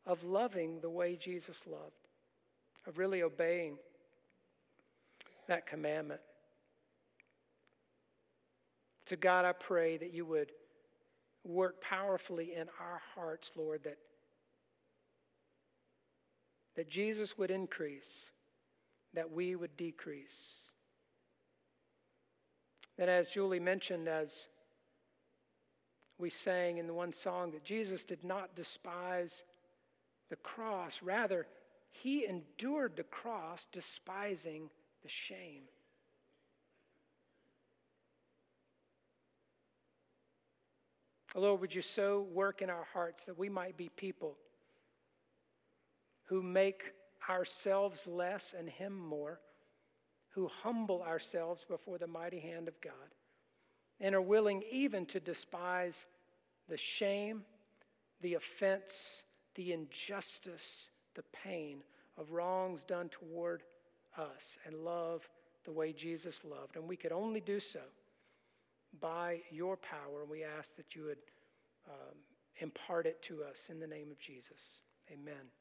of 0.06 0.24
loving 0.24 0.80
the 0.80 0.90
way 0.90 1.16
Jesus 1.16 1.66
loved, 1.66 2.08
of 2.86 2.98
really 2.98 3.22
obeying 3.22 3.78
that 5.46 5.66
commandment. 5.66 6.20
To 9.06 9.16
God, 9.16 9.44
I 9.44 9.52
pray 9.52 9.96
that 9.96 10.12
you 10.12 10.24
would 10.26 10.52
work 11.44 11.80
powerfully 11.80 12.54
in 12.54 12.68
our 12.80 13.00
hearts, 13.14 13.52
Lord, 13.56 13.84
that, 13.84 13.98
that 16.76 16.88
Jesus 16.88 17.38
would 17.38 17.50
increase, 17.50 18.30
that 19.14 19.30
we 19.30 19.56
would 19.56 19.76
decrease. 19.76 20.54
That, 22.96 23.08
as 23.08 23.30
Julie 23.30 23.60
mentioned, 23.60 24.08
as 24.08 24.48
we 26.18 26.30
sang 26.30 26.78
in 26.78 26.86
the 26.86 26.94
one 26.94 27.12
song, 27.12 27.52
that 27.52 27.64
Jesus 27.64 28.04
did 28.04 28.24
not 28.24 28.56
despise 28.56 29.44
the 30.30 30.36
cross, 30.36 31.00
rather, 31.02 31.46
he 31.90 32.26
endured 32.26 32.96
the 32.96 33.04
cross, 33.04 33.66
despising 33.72 34.70
the 35.02 35.08
shame. 35.08 35.62
Lord, 41.34 41.60
would 41.60 41.74
you 41.74 41.82
so 41.82 42.26
work 42.32 42.62
in 42.62 42.70
our 42.70 42.86
hearts 42.92 43.24
that 43.24 43.38
we 43.38 43.48
might 43.48 43.76
be 43.76 43.90
people 43.90 44.36
who 46.24 46.42
make 46.42 46.92
ourselves 47.28 48.06
less 48.06 48.54
and 48.58 48.68
Him 48.68 48.98
more, 48.98 49.40
who 50.30 50.48
humble 50.48 51.02
ourselves 51.02 51.64
before 51.64 51.98
the 51.98 52.06
mighty 52.06 52.40
hand 52.40 52.68
of 52.68 52.80
God, 52.80 52.92
and 54.00 54.14
are 54.14 54.22
willing 54.22 54.62
even 54.70 55.04
to 55.06 55.20
despise 55.20 56.06
the 56.68 56.76
shame, 56.76 57.42
the 58.20 58.34
offense, 58.34 59.24
the 59.54 59.72
injustice, 59.72 60.90
the 61.14 61.24
pain 61.44 61.82
of 62.16 62.32
wrongs 62.32 62.84
done 62.84 63.08
toward 63.08 63.62
us, 64.16 64.58
and 64.66 64.76
love 64.84 65.28
the 65.64 65.72
way 65.72 65.92
Jesus 65.92 66.44
loved. 66.44 66.76
And 66.76 66.88
we 66.88 66.96
could 66.96 67.12
only 67.12 67.40
do 67.40 67.60
so 67.60 67.80
by 69.00 69.40
your 69.50 69.76
power, 69.76 70.22
and 70.22 70.30
we 70.30 70.44
ask 70.44 70.76
that 70.76 70.94
you 70.94 71.04
would 71.04 71.18
um, 71.88 72.16
impart 72.60 73.06
it 73.06 73.22
to 73.22 73.42
us 73.44 73.68
in 73.70 73.78
the 73.78 73.86
name 73.86 74.10
of 74.10 74.18
Jesus. 74.18 74.82
Amen. 75.12 75.57